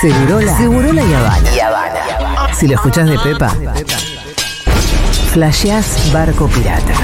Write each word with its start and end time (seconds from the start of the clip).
Segurola, 0.00 0.56
Segurola 0.56 1.02
y 1.02 1.12
Habana. 1.12 2.54
Si 2.54 2.66
lo 2.66 2.74
escuchás 2.74 3.08
de 3.08 3.18
Pepa, 3.18 3.54
flasheás 5.32 6.12
barco 6.12 6.46
pirata. 6.48 6.94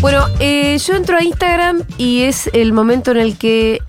Bueno, 0.00 0.26
eh, 0.38 0.78
yo 0.78 0.94
entro 0.94 1.16
a 1.16 1.22
Instagram 1.22 1.82
y 1.96 2.22
es 2.22 2.50
el 2.52 2.72
momento 2.72 3.10
en 3.12 3.16
el 3.16 3.38
que 3.38 3.80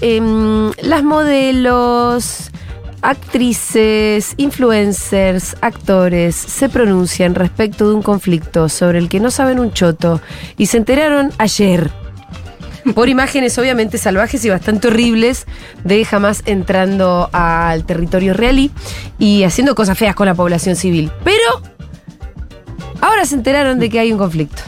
em, 0.00 0.70
las 0.82 1.04
modelos, 1.04 2.47
actrices, 3.02 4.34
influencers, 4.36 5.56
actores 5.60 6.34
se 6.34 6.68
pronuncian 6.68 7.34
respecto 7.34 7.88
de 7.88 7.94
un 7.94 8.02
conflicto 8.02 8.68
sobre 8.68 8.98
el 8.98 9.08
que 9.08 9.20
no 9.20 9.30
saben 9.30 9.58
un 9.58 9.72
choto 9.72 10.20
y 10.56 10.66
se 10.66 10.76
enteraron 10.76 11.32
ayer. 11.38 11.90
Por 12.94 13.08
imágenes 13.08 13.58
obviamente 13.58 13.98
salvajes 13.98 14.44
y 14.44 14.50
bastante 14.50 14.88
horribles 14.88 15.46
de 15.84 16.04
jamás 16.04 16.42
entrando 16.46 17.28
al 17.32 17.84
territorio 17.84 18.34
realí 18.34 18.70
y 19.18 19.42
haciendo 19.44 19.74
cosas 19.74 19.98
feas 19.98 20.14
con 20.14 20.26
la 20.26 20.34
población 20.34 20.74
civil. 20.74 21.10
Pero 21.22 21.62
ahora 23.00 23.26
se 23.26 23.34
enteraron 23.34 23.78
de 23.78 23.90
que 23.90 23.98
hay 23.98 24.12
un 24.12 24.18
conflicto. 24.18 24.62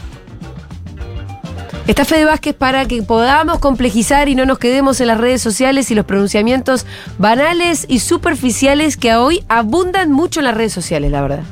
Está 1.91 2.05
Fede 2.05 2.23
Vázquez 2.23 2.55
para 2.55 2.85
que 2.85 3.03
podamos 3.03 3.59
complejizar 3.59 4.29
y 4.29 4.35
no 4.35 4.45
nos 4.45 4.59
quedemos 4.59 5.01
en 5.01 5.07
las 5.07 5.17
redes 5.17 5.41
sociales 5.41 5.91
y 5.91 5.95
los 5.95 6.05
pronunciamientos 6.05 6.85
banales 7.17 7.85
y 7.89 7.99
superficiales 7.99 8.95
que 8.95 9.13
hoy 9.15 9.43
abundan 9.49 10.09
mucho 10.09 10.39
en 10.39 10.45
las 10.45 10.55
redes 10.55 10.71
sociales, 10.71 11.11
la 11.11 11.21
verdad. 11.21 11.43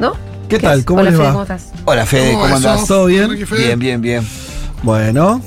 ¿No? 0.00 0.14
¿Qué 0.48 0.58
tal? 0.58 0.84
¿Cómo 0.84 0.98
Hola, 0.98 1.10
les 1.10 1.16
Fede, 1.16 1.28
va? 1.28 1.32
¿cómo 1.32 1.42
estás? 1.44 1.68
Hola 1.84 2.06
Fede, 2.06 2.32
¿cómo, 2.32 2.42
¿Cómo 2.42 2.56
andás? 2.56 2.86
¿Todo 2.88 3.06
bien? 3.06 3.38
Bien, 3.56 3.78
bien, 3.78 4.00
bien. 4.02 4.28
Bueno. 4.82 5.40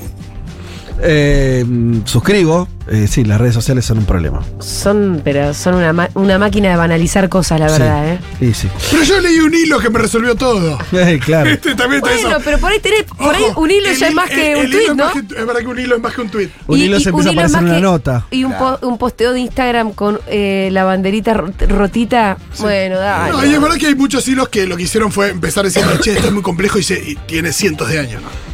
Eh, 1.02 1.64
suscribo. 2.04 2.68
Eh, 2.92 3.06
sí, 3.06 3.24
las 3.24 3.38
redes 3.40 3.54
sociales 3.54 3.84
son 3.84 3.98
un 3.98 4.04
problema. 4.04 4.40
Son, 4.58 5.20
pero 5.22 5.54
son 5.54 5.76
una, 5.76 5.92
ma- 5.92 6.08
una 6.14 6.38
máquina 6.38 6.70
de 6.70 6.76
banalizar 6.76 7.28
cosas, 7.28 7.60
la 7.60 7.68
Sí. 7.68 7.78
verdad, 7.80 8.14
¿eh? 8.14 8.18
Sí, 8.40 8.52
sí. 8.52 8.68
Pero 8.90 9.02
yo 9.04 9.20
leí 9.20 9.38
un 9.38 9.54
hilo 9.54 9.78
que 9.78 9.90
me 9.90 9.98
resolvió 10.00 10.34
todo. 10.34 10.76
Eh, 10.92 11.20
claro. 11.24 11.48
Este 11.50 11.74
también 11.76 12.02
está 12.02 12.10
Bueno, 12.14 12.28
eso. 12.36 12.38
pero 12.44 12.58
por 12.58 12.72
ahí 12.72 12.80
tenés, 12.80 13.04
por 13.04 13.32
ahí 13.34 13.44
un 13.54 13.70
hilo 13.70 13.88
el 13.88 13.96
ya 13.96 14.08
es 14.08 14.14
más 14.14 14.28
que 14.28 14.52
el- 14.54 14.58
un 14.64 14.70
tweet, 14.72 14.82
es 14.82 14.96
¿no? 14.96 15.04
más 15.04 15.12
que- 15.12 15.18
es 15.20 15.46
verdad 15.46 15.60
que 15.60 15.66
un 15.68 15.78
hilo 15.78 15.96
es 15.96 16.02
más 16.02 16.14
que 16.14 16.20
un 16.20 16.28
tweet. 16.30 16.48
Un 16.66 16.78
hilo 16.80 16.98
se 16.98 17.10
empieza 17.10 17.28
a 17.28 17.32
hilo 17.32 17.42
es 17.42 17.54
aparecer 17.54 17.62
una 17.68 17.74
que- 17.76 17.80
nota. 17.82 18.26
Y 18.32 18.44
un, 18.44 18.52
po- 18.58 18.78
un 18.82 18.98
posteo 18.98 19.32
de 19.34 19.40
Instagram 19.40 19.92
con 19.92 20.18
eh, 20.26 20.68
la 20.72 20.82
banderita 20.84 21.34
ro- 21.34 21.52
rotita. 21.68 22.38
Bueno, 22.58 22.98
dale. 22.98 23.30
No, 23.32 23.44
y 23.46 23.54
es 23.54 23.60
verdad 23.60 23.76
que 23.76 23.86
hay 23.86 23.94
muchos 23.94 24.26
hilos 24.26 24.48
que 24.48 24.66
lo 24.66 24.76
que 24.76 24.82
hicieron 24.82 25.12
fue 25.12 25.30
empezar 25.30 25.64
diciendo, 25.64 25.92
che, 26.00 26.14
esto 26.14 26.26
es 26.26 26.32
muy 26.32 26.42
complejo 26.42 26.78
y, 26.78 26.82
se- 26.82 26.98
y 26.98 27.14
tiene 27.26 27.52
cientos 27.52 27.88
de 27.88 28.00
años. 28.00 28.20
¿no? 28.22 28.49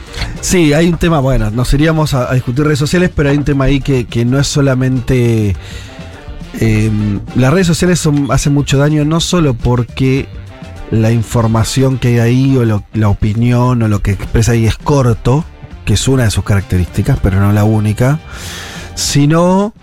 Sí, 0.47 0.73
hay 0.75 0.89
un 0.89 0.97
tema, 0.97 1.19
bueno, 1.19 1.51
nos 1.51 1.75
iríamos 1.75 2.15
a, 2.15 2.31
a 2.31 2.35
discutir 2.35 2.65
redes 2.65 2.79
sociales, 2.79 3.11
pero 3.13 3.31
hay 3.31 3.37
un 3.37 3.43
tema 3.45 3.65
ahí 3.65 3.81
que, 3.81 4.05
que 4.07 4.25
no 4.25 4.39
es 4.39 4.47
solamente... 4.47 5.57
eh, 6.61 6.91
las 7.35 7.53
redes 7.53 7.67
sociales 7.67 7.99
son- 7.99 8.31
hacen 8.31 8.55
mucho 8.55 8.79
daño 8.79 9.05
no 9.05 9.19
solo 9.21 9.55
porque 9.55 10.29
la 10.93 11.11
información 11.11 11.99
que 11.99 12.09
hay 12.09 12.19
ahí 12.21 12.57
o 12.57 12.65
lo- 12.65 12.85
la 12.95 13.09
opinión 13.09 13.83
o 13.83 13.89
lo 13.89 14.03
que 14.03 14.13
expresa 14.13 14.53
ahí 14.53 14.67
es 14.67 14.77
corto, 14.77 15.45
que 15.85 15.95
es 15.95 16.07
una 16.07 16.23
de 16.23 16.31
sus 16.31 16.45
características, 16.45 17.19
pero 17.21 17.41
no 17.41 17.53
la 17.53 17.65
única, 17.65 18.21
sino 18.95 19.75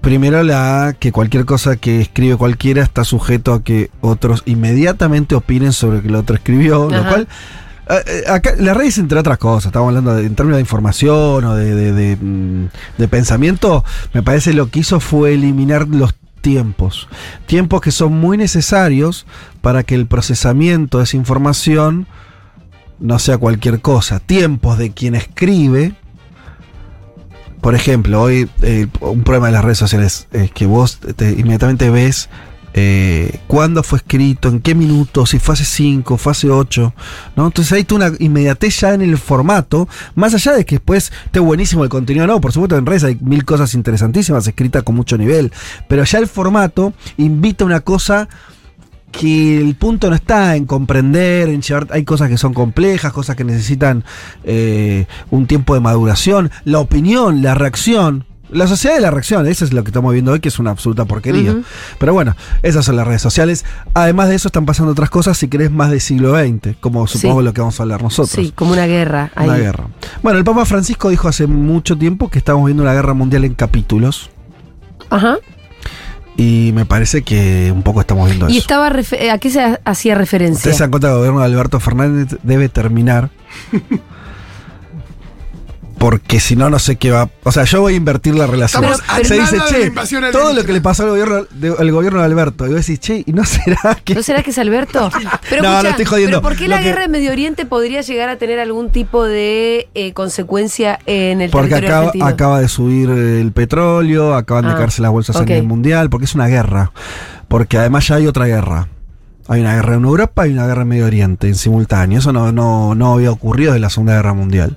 primero 0.00 0.44
la 0.44 0.94
que 0.96 1.10
cualquier 1.10 1.44
cosa 1.44 1.74
que 1.74 2.00
escribe 2.00 2.36
cualquiera 2.36 2.84
está 2.84 3.02
sujeto 3.02 3.52
a 3.52 3.64
que 3.64 3.90
otros 4.00 4.44
inmediatamente 4.46 5.34
opinen 5.34 5.72
sobre 5.72 5.96
lo 5.96 6.02
que 6.02 6.08
el 6.08 6.14
otro 6.14 6.36
escribió, 6.36 6.88
lo 6.88 7.02
cual 7.08 7.28
Acá, 8.26 8.52
las 8.58 8.76
redes, 8.76 8.98
entre 8.98 9.18
otras 9.18 9.38
cosas, 9.38 9.66
estamos 9.66 9.88
hablando 9.88 10.18
en 10.18 10.34
términos 10.34 10.56
de 10.58 10.60
información 10.62 11.44
o 11.44 11.54
mm, 11.54 12.66
de 12.98 13.08
pensamiento, 13.08 13.84
me 14.12 14.22
parece 14.22 14.52
lo 14.52 14.70
que 14.70 14.80
hizo 14.80 15.00
fue 15.00 15.34
eliminar 15.34 15.88
los 15.88 16.14
tiempos. 16.40 17.08
Tiempos 17.46 17.80
que 17.80 17.90
son 17.90 18.12
muy 18.18 18.36
necesarios 18.36 19.26
para 19.60 19.82
que 19.84 19.94
el 19.94 20.06
procesamiento 20.06 20.98
de 20.98 21.04
esa 21.04 21.16
información 21.16 22.06
no 22.98 23.18
sea 23.18 23.38
cualquier 23.38 23.80
cosa. 23.80 24.20
Tiempos 24.20 24.76
de 24.78 24.90
quien 24.92 25.14
escribe. 25.14 25.94
Por 27.60 27.74
ejemplo, 27.74 28.22
hoy 28.22 28.48
eh, 28.62 28.86
un 29.00 29.22
problema 29.24 29.46
de 29.46 29.52
las 29.52 29.64
redes 29.64 29.78
sociales 29.78 30.28
es 30.32 30.50
que 30.52 30.66
vos 30.66 30.98
te- 31.00 31.32
inmediatamente 31.32 31.90
ves 31.90 32.28
eh, 32.80 33.40
cuándo 33.48 33.82
fue 33.82 33.98
escrito, 33.98 34.48
en 34.48 34.60
qué 34.60 34.72
minuto, 34.72 35.26
si 35.26 35.40
fue 35.40 35.54
hace 35.54 35.64
5, 35.64 36.16
fue 36.16 36.30
hace 36.30 36.48
8. 36.48 36.94
¿no? 37.34 37.46
Entonces 37.46 37.72
hay 37.72 37.84
una 37.92 38.12
inmediatez 38.20 38.80
ya 38.80 38.94
en 38.94 39.02
el 39.02 39.18
formato, 39.18 39.88
más 40.14 40.32
allá 40.34 40.52
de 40.52 40.64
que 40.64 40.76
después 40.76 41.12
esté 41.24 41.40
buenísimo 41.40 41.82
el 41.82 41.90
contenido, 41.90 42.28
no, 42.28 42.40
por 42.40 42.52
supuesto 42.52 42.76
en 42.76 42.86
redes 42.86 43.02
hay 43.02 43.16
mil 43.20 43.44
cosas 43.44 43.74
interesantísimas 43.74 44.46
escritas 44.46 44.84
con 44.84 44.94
mucho 44.94 45.18
nivel, 45.18 45.52
pero 45.88 46.04
ya 46.04 46.20
el 46.20 46.28
formato 46.28 46.92
invita 47.16 47.64
a 47.64 47.66
una 47.66 47.80
cosa 47.80 48.28
que 49.10 49.58
el 49.58 49.74
punto 49.74 50.08
no 50.08 50.14
está 50.14 50.54
en 50.54 50.64
comprender, 50.64 51.48
en 51.48 51.62
llevar, 51.62 51.88
hay 51.90 52.04
cosas 52.04 52.28
que 52.28 52.38
son 52.38 52.54
complejas, 52.54 53.12
cosas 53.12 53.34
que 53.34 53.42
necesitan 53.42 54.04
eh, 54.44 55.06
un 55.30 55.48
tiempo 55.48 55.74
de 55.74 55.80
maduración, 55.80 56.52
la 56.64 56.78
opinión, 56.78 57.42
la 57.42 57.56
reacción. 57.56 58.24
La 58.50 58.66
sociedad 58.66 58.94
de 58.94 59.00
la 59.02 59.10
reacción, 59.10 59.46
eso 59.46 59.64
es 59.64 59.72
lo 59.72 59.82
que 59.84 59.90
estamos 59.90 60.12
viendo 60.12 60.32
hoy, 60.32 60.40
que 60.40 60.48
es 60.48 60.58
una 60.58 60.70
absoluta 60.70 61.04
porquería. 61.04 61.56
Pero 61.98 62.12
bueno, 62.14 62.34
esas 62.62 62.84
son 62.84 62.96
las 62.96 63.06
redes 63.06 63.20
sociales. 63.22 63.64
Además 63.94 64.28
de 64.28 64.36
eso, 64.36 64.48
están 64.48 64.64
pasando 64.66 64.92
otras 64.92 65.10
cosas, 65.10 65.36
si 65.36 65.48
querés, 65.48 65.70
más 65.70 65.90
del 65.90 66.00
siglo 66.00 66.34
XX, 66.38 66.76
como 66.80 67.06
supongo 67.06 67.40
Sí. 67.40 67.44
lo 67.44 67.52
que 67.52 67.60
vamos 67.60 67.78
a 67.78 67.82
hablar 67.82 68.02
nosotros. 68.02 68.30
Sí, 68.34 68.52
como 68.54 68.72
una 68.72 68.86
guerra. 68.86 69.30
ahí. 69.34 69.48
Una 69.48 69.58
guerra. 69.58 69.84
Bueno, 70.22 70.38
el 70.38 70.44
Papa 70.44 70.64
Francisco 70.64 71.08
dijo 71.10 71.28
hace 71.28 71.46
mucho 71.46 71.96
tiempo 71.98 72.28
que 72.30 72.38
estamos 72.38 72.64
viendo 72.66 72.82
una 72.82 72.94
guerra 72.94 73.14
mundial 73.14 73.44
en 73.44 73.54
capítulos. 73.54 74.30
Ajá. 75.10 75.36
Y 76.36 76.70
me 76.74 76.86
parece 76.86 77.22
que 77.22 77.72
un 77.74 77.82
poco 77.82 78.00
estamos 78.00 78.26
viendo 78.28 78.48
¿Y 78.48 78.52
eso. 78.52 78.60
estaba 78.60 78.88
refe- 78.90 79.30
a 79.30 79.38
qué 79.38 79.50
se 79.50 79.78
hacía 79.84 80.14
referencia? 80.14 80.58
Ustedes 80.58 80.76
se 80.76 80.84
dan 80.84 80.90
cuenta 80.92 81.08
que 81.08 81.12
el 81.14 81.18
gobierno 81.18 81.40
de 81.40 81.46
Alberto 81.46 81.80
Fernández 81.80 82.38
debe 82.44 82.68
terminar. 82.68 83.30
Porque 85.98 86.38
si 86.40 86.54
no, 86.56 86.70
no 86.70 86.78
sé 86.78 86.96
qué 86.96 87.10
va. 87.10 87.28
O 87.44 87.52
sea, 87.52 87.64
yo 87.64 87.80
voy 87.80 87.94
a 87.94 87.96
invertir 87.96 88.34
la 88.34 88.46
relación. 88.46 88.82
Pero- 88.82 88.96
se 89.24 89.34
dice, 89.34 89.56
che, 89.68 89.90
todo 89.90 90.04
lo 90.04 90.48
alienígena". 90.48 90.64
que 90.66 90.72
le 90.72 90.80
pasó 90.80 91.02
al 91.04 91.10
gobierno, 91.10 91.44
de- 91.50 91.74
al 91.78 91.90
gobierno 91.92 92.20
de 92.20 92.24
Alberto. 92.26 92.66
Y 92.66 92.68
vos 92.68 92.76
decís, 92.86 93.00
che, 93.00 93.24
¿y 93.26 93.32
no 93.32 93.44
será 93.44 93.98
que.? 94.04 94.14
¿No 94.14 94.22
será 94.22 94.42
que 94.42 94.50
es 94.50 94.58
Alberto? 94.58 95.10
Pero 95.50 95.62
No, 95.62 95.82
no 95.82 95.88
estoy 95.88 96.04
jodiendo. 96.04 96.38
¿Pero 96.40 96.42
por 96.48 96.56
qué 96.56 96.64
Lo 96.68 96.76
la 96.76 96.78
que- 96.82 96.88
guerra 96.88 97.04
en 97.04 97.10
Medio 97.10 97.32
Oriente 97.32 97.66
podría 97.66 98.00
llegar 98.02 98.28
a 98.28 98.36
tener 98.36 98.60
algún 98.60 98.90
tipo 98.90 99.24
de 99.24 99.88
eh, 99.94 100.12
consecuencia 100.12 100.98
en 101.06 101.40
el 101.40 101.50
Porque 101.50 101.68
territorio 101.70 101.88
acaba, 101.88 102.06
argentino? 102.08 102.26
acaba 102.26 102.60
de 102.60 102.68
subir 102.68 103.10
el 103.10 103.52
petróleo, 103.52 104.34
acaban 104.34 104.66
de 104.66 104.72
Ah, 104.72 104.76
caerse 104.76 105.02
las 105.02 105.10
bolsas 105.10 105.36
ok. 105.36 105.42
a 105.42 105.44
nivel 105.46 105.64
mundial, 105.64 106.10
porque 106.10 106.26
es 106.26 106.34
una 106.34 106.46
guerra. 106.46 106.92
Porque 107.48 107.78
además 107.78 108.06
ya 108.06 108.16
hay 108.16 108.26
otra 108.26 108.46
guerra. 108.46 108.88
Hay 109.48 109.62
una 109.62 109.74
guerra 109.74 109.94
en 109.94 110.04
Europa 110.04 110.46
y 110.46 110.52
una 110.52 110.66
guerra 110.66 110.82
en 110.82 110.88
Medio 110.88 111.06
Oriente 111.06 111.48
en 111.48 111.54
simultáneo. 111.54 112.18
Eso 112.18 112.32
no, 112.32 112.52
no, 112.52 112.94
no 112.94 113.14
había 113.14 113.30
ocurrido 113.30 113.72
desde 113.72 113.80
la 113.80 113.88
Segunda 113.90 114.14
Guerra 114.14 114.34
Mundial. 114.34 114.76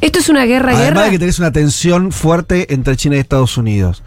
Esto 0.00 0.18
es 0.18 0.28
una 0.28 0.44
guerra, 0.44 0.70
Además 0.72 0.84
guerra. 0.86 1.02
de 1.04 1.10
que 1.10 1.18
tenés 1.18 1.38
una 1.38 1.52
tensión 1.52 2.12
fuerte 2.12 2.72
entre 2.74 2.96
China 2.96 3.16
y 3.16 3.20
Estados 3.20 3.56
Unidos. 3.56 4.02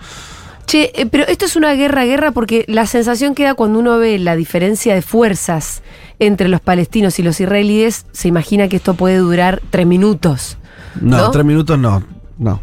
Che, 0.66 0.92
eh, 0.96 1.06
pero 1.06 1.26
esto 1.28 1.46
es 1.46 1.56
una 1.56 1.74
guerra, 1.74 2.06
guerra, 2.06 2.32
porque 2.32 2.66
la 2.68 2.88
sensación 2.88 3.36
que 3.36 3.44
da 3.44 3.54
cuando 3.54 3.78
uno 3.80 3.98
ve 4.00 4.18
la 4.18 4.36
diferencia 4.36 4.96
de 4.96 5.02
fuerzas 5.04 5.84
entre 6.18 6.48
los 6.50 6.60
palestinos 6.62 7.20
y 7.20 7.24
los 7.24 7.40
israelíes, 7.40 8.06
se 8.12 8.28
imagina 8.28 8.68
que 8.68 8.78
esto 8.78 8.96
puede 8.96 9.18
durar 9.18 9.62
tres 9.70 9.86
minutos. 9.86 10.58
No, 11.00 11.18
¿No? 11.18 11.32
tres 11.32 11.46
minutos 11.46 11.78
no. 11.78 12.04
No. 12.38 12.62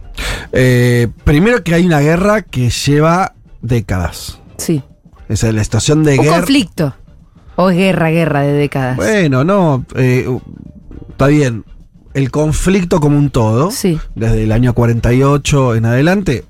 Eh, 0.52 1.08
primero 1.24 1.62
que 1.62 1.74
hay 1.74 1.86
una 1.86 2.00
guerra 2.00 2.42
que 2.42 2.70
lleva 2.70 3.34
décadas. 3.60 4.40
Sí. 4.58 4.82
Esa 5.28 5.48
es 5.48 5.54
la 5.54 5.62
situación 5.64 6.02
de 6.02 6.18
Un 6.18 6.24
guerra. 6.24 6.36
conflicto. 6.38 6.94
O 7.56 7.70
es 7.70 7.76
guerra, 7.76 8.10
guerra 8.10 8.40
de 8.42 8.52
décadas. 8.52 8.96
Bueno, 8.96 9.44
no. 9.44 9.84
eh, 9.94 10.26
está 11.10 11.28
bien. 11.28 11.64
El 12.14 12.30
conflicto 12.30 13.00
como 13.00 13.18
un 13.18 13.30
todo. 13.30 13.70
Sí. 13.70 13.98
Desde 14.14 14.44
el 14.44 14.52
año 14.52 14.74
48 14.74 15.74
en 15.76 15.86
adelante. 15.86 16.44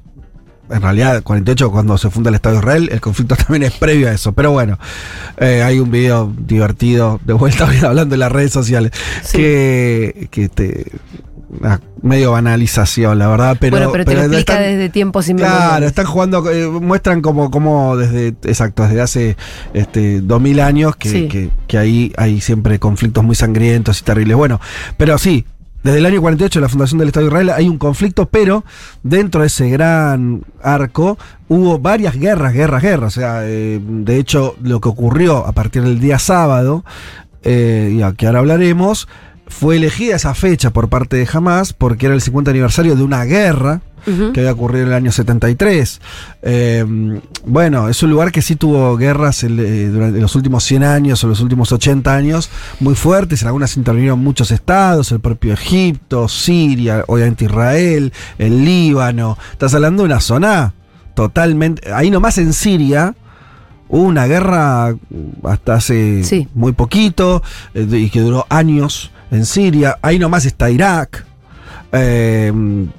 En 0.71 0.81
realidad, 0.81 1.23
48 1.23 1.71
cuando 1.71 1.99
se 1.99 2.09
funda 2.09 2.31
el 2.31 2.35
Estado 2.37 2.55
de 2.57 2.61
Israel, 2.61 2.89
el 2.93 3.01
conflicto 3.01 3.37
también 3.47 3.65
es 3.65 3.73
previo 3.73 4.09
a 4.09 4.13
eso. 4.13 4.33
Pero 4.33 4.53
bueno, 4.53 4.79
eh, 5.39 5.63
hay 5.63 5.79
un 5.81 5.91
video 5.91 6.33
divertido, 6.47 7.21
de 7.25 7.33
vuelta 7.35 7.69
hablando 7.83 8.15
en 8.15 8.21
las 8.21 8.33
redes 8.33 8.53
sociales, 8.53 8.93
Sí. 9.23 9.37
que, 9.39 10.29
que 10.31 10.49
te... 10.49 10.87
una 11.61 11.81
medio 12.03 12.33
banalización, 12.33 13.19
la 13.19 13.29
verdad, 13.29 13.57
pero... 13.61 13.77
bueno, 13.77 13.93
pero 13.93 14.05
te 14.05 14.15
lo 14.15 14.21
explica 14.23 14.55
están- 14.55 14.63
desde 14.63 14.89
tiempos 14.89 15.27
Claro, 15.27 15.39
inmemoriales. 15.45 15.87
están 15.89 16.07
jugando, 16.07 16.51
eh, 16.51 16.67
muestran 16.69 17.21
como, 17.23 17.51
como 17.51 17.97
desde, 17.97 18.29
exacto, 18.45 18.83
desde 18.85 19.01
hace 19.01 19.37
este, 19.75 20.21
2000 20.21 20.61
años 20.61 20.97
que, 20.97 21.09
Sí. 21.11 21.29
que, 21.29 21.51
que 21.69 21.79
ahí 21.79 22.13
hay 22.17 22.41
siempre 22.41 22.79
conflictos 22.79 23.23
muy 23.23 23.35
sangrientos 23.37 24.01
y 24.01 24.05
terribles. 24.05 24.37
Bueno, 24.37 24.61
pero 24.97 25.19
sí, 25.19 25.45
desde 25.85 25.99
el 25.99 26.07
año 26.07 26.21
48, 26.21 26.61
la 26.61 26.69
fundación 26.69 26.99
del 26.99 27.09
Estado 27.09 27.27
de 27.27 27.31
Israel, 27.31 27.51
hay 27.51 27.69
un 27.69 27.77
conflicto, 27.77 28.27
pero 28.27 28.65
dentro 29.03 29.41
de 29.41 29.49
ese 29.49 29.69
gran 29.69 30.43
arco 30.63 31.19
hubo 31.49 31.79
varias 31.81 32.17
guerras, 32.17 32.53
guerras, 32.55 32.83
guerras. 32.83 33.17
O 33.17 33.21
sea, 33.21 33.41
eh, 33.45 33.81
de 33.83 34.17
hecho, 34.19 34.55
lo 34.63 34.81
que 34.81 34.89
ocurrió 34.89 35.45
a 35.47 35.53
partir 35.53 35.83
del 35.83 35.99
día 35.99 36.19
sábado, 36.21 36.85
eh, 37.43 37.95
y 37.97 38.03
a 38.03 38.13
que 38.13 38.27
ahora 38.27 38.39
hablaremos, 38.39 39.09
fue 39.59 39.77
elegida 39.77 40.17
esa 40.17 40.35
fecha 40.35 40.71
por 40.71 40.89
parte 40.89 41.17
de 41.17 41.29
Hamas 41.33 41.73
porque 41.73 42.07
era 42.07 42.15
el 42.15 42.21
50 42.23 42.51
aniversario 42.51 42.97
de 42.97 43.03
una 43.03 43.25
guerra 43.25 43.81
que 44.05 44.41
había 44.41 44.51
ocurrido 44.53 44.83
en 44.83 44.89
el 44.89 44.95
año 44.95 45.13
73. 45.13 46.01
Eh, 46.43 47.21
bueno, 47.47 47.89
es 47.89 48.03
un 48.03 48.11
lugar 48.11 48.33
que 48.33 48.43
sí 48.43 48.57
tuvo 48.57 48.97
guerras 48.97 49.45
eh, 49.45 49.49
durante 49.93 50.21
los 50.21 50.35
últimos 50.35 50.65
100 50.65 50.83
años 50.83 51.23
o 51.23 51.29
los 51.29 51.41
últimos 51.41 51.71
80 51.71 52.13
años 52.13 52.51
muy 52.81 52.97
fuertes. 52.97 53.43
En 53.43 53.47
algunas 53.47 53.77
intervinieron 53.77 54.19
muchos 54.19 54.51
estados, 54.51 55.13
el 55.13 55.21
propio 55.21 55.53
Egipto, 55.53 56.27
Siria, 56.27 57.05
obviamente 57.07 57.45
Israel, 57.45 58.13
el 58.39 58.65
Líbano. 58.65 59.39
Estás 59.53 59.73
hablando 59.75 60.03
de 60.03 60.07
una 60.09 60.21
zona 60.21 60.75
totalmente. 61.15 61.93
Ahí 61.93 62.11
nomás 62.11 62.39
en 62.39 62.53
Siria. 62.55 63.15
Hubo 63.89 64.03
una 64.03 64.27
guerra 64.27 64.97
hasta 65.45 65.75
hace 65.75 66.25
Sí. 66.25 66.49
muy 66.55 66.73
poquito 66.73 67.43
eh, 67.75 67.87
y 67.93 68.11
que 68.11 68.21
duró 68.21 68.47
años 68.49 69.13
en 69.33 69.47
Siria. 69.47 69.99
Ahí 70.03 70.19
nomás 70.19 70.45
está 70.45 70.71
Irak, 70.71 71.25
eh, 71.91 72.53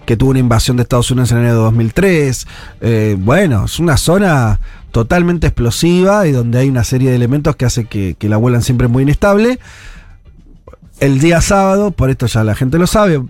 que 0.05 0.17
tuvo 0.17 0.31
una 0.31 0.39
invasión 0.39 0.75
de 0.75 0.83
Estados 0.83 1.09
Unidos 1.11 1.31
en 1.31 1.37
el 1.37 1.45
año 1.45 1.55
2003. 1.55 2.47
Eh, 2.81 3.15
bueno, 3.17 3.65
es 3.65 3.79
una 3.79 3.95
zona 3.95 4.59
totalmente 4.91 5.47
explosiva 5.47 6.27
y 6.27 6.31
donde 6.31 6.59
hay 6.59 6.69
una 6.69 6.83
serie 6.83 7.09
de 7.11 7.15
elementos 7.15 7.55
que 7.55 7.65
hace 7.65 7.85
que, 7.85 8.15
que 8.17 8.29
la 8.29 8.37
vuelan 8.37 8.63
siempre 8.63 8.87
muy 8.87 9.03
inestable. 9.03 9.59
El 10.99 11.19
día 11.19 11.41
sábado, 11.41 11.91
por 11.91 12.09
esto 12.09 12.27
ya 12.27 12.43
la 12.43 12.55
gente 12.55 12.77
lo 12.77 12.87
sabe, 12.87 13.21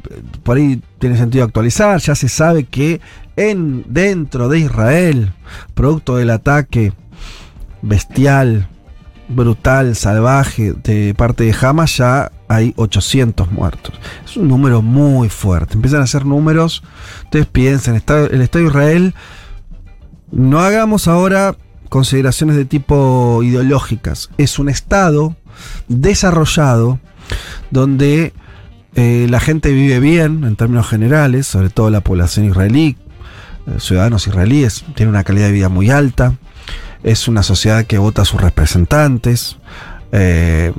por 0.44 0.58
ahí 0.58 0.82
tiene 1.00 1.18
sentido 1.18 1.44
actualizar, 1.44 2.00
ya 2.00 2.14
se 2.14 2.30
sabe 2.30 2.66
que 2.66 3.02
en, 3.36 3.84
dentro 3.88 4.48
de 4.50 4.60
Israel, 4.60 5.34
producto 5.74 6.18
del 6.18 6.30
ataque 6.30 6.94
bestial, 7.82 8.68
brutal, 9.34 9.96
salvaje 9.96 10.74
de 10.84 11.14
parte 11.16 11.44
de 11.44 11.56
Hamas, 11.60 11.98
ya 11.98 12.32
hay 12.48 12.74
800 12.76 13.52
muertos. 13.52 13.94
Es 14.26 14.38
un 14.38 14.48
número 14.48 14.82
muy 14.82 15.30
fuerte. 15.30 15.76
Empiezan 15.76 16.02
a 16.02 16.08
ser 16.08 16.26
números. 16.26 16.84
Ustedes 17.26 17.46
piensen, 17.46 17.96
el 17.96 18.42
Estado 18.42 18.64
de 18.64 18.70
Israel, 18.70 19.16
no 20.32 20.60
hagamos 20.60 21.08
ahora 21.08 21.56
consideraciones 21.90 22.56
de 22.56 22.66
tipo 22.66 23.42
ideológicas. 23.44 24.30
Es 24.38 24.58
un 24.58 24.70
Estado 24.70 25.36
desarrollado 25.88 27.00
donde 27.70 28.34
eh, 28.96 29.28
la 29.30 29.40
gente 29.40 29.72
vive 29.72 30.00
bien 30.00 30.44
en 30.44 30.56
términos 30.56 30.88
generales, 30.88 31.48
sobre 31.48 31.70
todo 31.70 31.90
la 31.90 32.02
población 32.02 32.46
israelí, 32.46 32.98
eh, 33.68 33.80
ciudadanos 33.80 34.28
israelíes, 34.28 34.86
tiene 34.96 35.10
una 35.12 35.24
calidad 35.24 35.48
de 35.48 35.54
vida 35.54 35.70
muy 35.70 35.90
alta 35.90 36.36
es 37.04 37.28
una 37.28 37.44
sociedad 37.44 37.86
que 37.86 37.98
vota 37.98 38.22
a 38.22 38.26
sus 38.26 38.42
representantes, 38.42 39.58
eh, 40.12 40.72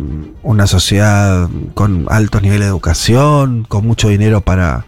una 0.42 0.66
sociedad 0.66 1.48
con 1.74 2.06
altos 2.08 2.42
niveles 2.42 2.62
de 2.66 2.70
educación, 2.70 3.64
con 3.68 3.86
mucho 3.86 4.08
dinero 4.08 4.40
para 4.42 4.86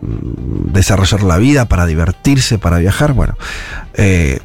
mm, 0.00 0.72
desarrollar 0.72 1.22
la 1.22 1.38
vida, 1.38 1.66
para 1.66 1.86
divertirse, 1.86 2.58
para 2.58 2.78
viajar. 2.78 3.12
Bueno, 3.12 3.36
eh, 3.94 4.40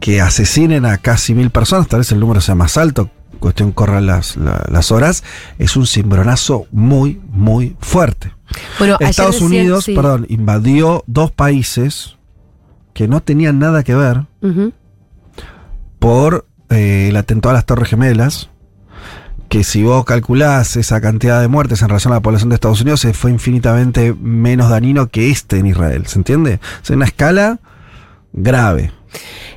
que 0.00 0.20
asesinen 0.20 0.84
a 0.84 0.98
casi 0.98 1.34
mil 1.34 1.50
personas, 1.50 1.86
tal 1.88 2.00
vez 2.00 2.10
el 2.12 2.18
número 2.20 2.40
sea 2.40 2.56
más 2.56 2.76
alto, 2.76 3.08
cuestión 3.38 3.70
corran 3.72 4.06
las, 4.06 4.36
la- 4.36 4.64
las 4.70 4.90
horas, 4.92 5.22
es 5.58 5.76
un 5.76 5.86
cimbronazo 5.86 6.66
muy, 6.72 7.20
muy 7.30 7.76
fuerte. 7.80 8.32
Bueno, 8.78 8.96
Estados 9.00 9.36
decían- 9.36 9.46
Unidos, 9.46 9.84
sí. 9.84 9.94
perdón, 9.94 10.26
invadió 10.28 11.04
dos 11.06 11.30
países 11.30 12.16
que 12.94 13.06
no 13.08 13.22
tenían 13.22 13.58
nada 13.60 13.84
que 13.84 13.94
ver. 13.94 14.26
Por 16.02 16.46
eh, 16.68 17.06
el 17.10 17.16
atentado 17.16 17.50
a 17.50 17.54
las 17.54 17.64
Torres 17.64 17.88
Gemelas, 17.88 18.50
que 19.48 19.62
si 19.62 19.84
vos 19.84 20.04
calculás 20.04 20.74
esa 20.74 21.00
cantidad 21.00 21.40
de 21.40 21.46
muertes 21.46 21.80
en 21.80 21.88
relación 21.88 22.12
a 22.12 22.16
la 22.16 22.22
población 22.22 22.48
de 22.48 22.56
Estados 22.56 22.80
Unidos, 22.80 23.06
fue 23.12 23.30
infinitamente 23.30 24.12
menos 24.20 24.68
dañino 24.68 25.06
que 25.06 25.30
este 25.30 25.58
en 25.58 25.66
Israel, 25.66 26.06
¿se 26.06 26.18
entiende? 26.18 26.58
Es 26.82 26.90
una 26.90 27.04
escala 27.04 27.60
grave. 28.32 28.90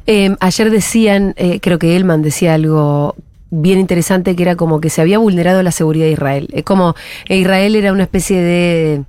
Eh, 0.06 0.36
ayer 0.40 0.70
decían, 0.70 1.34
eh, 1.36 1.60
creo 1.62 1.80
que 1.80 1.96
Elman 1.96 2.22
decía 2.22 2.54
algo 2.54 3.16
bien 3.50 3.80
interesante 3.80 4.36
que 4.36 4.44
era 4.44 4.56
como 4.56 4.80
que 4.80 4.92
se 4.92 5.02
había 5.02 5.18
vulnerado 5.18 5.64
la 5.64 5.72
seguridad 5.72 6.06
de 6.06 6.12
Israel. 6.12 6.48
Es 6.54 6.64
como 6.64 6.94
eh, 7.28 7.38
Israel 7.38 7.76
era 7.76 7.92
una 7.92 8.04
especie 8.04 8.40
de 8.40 9.04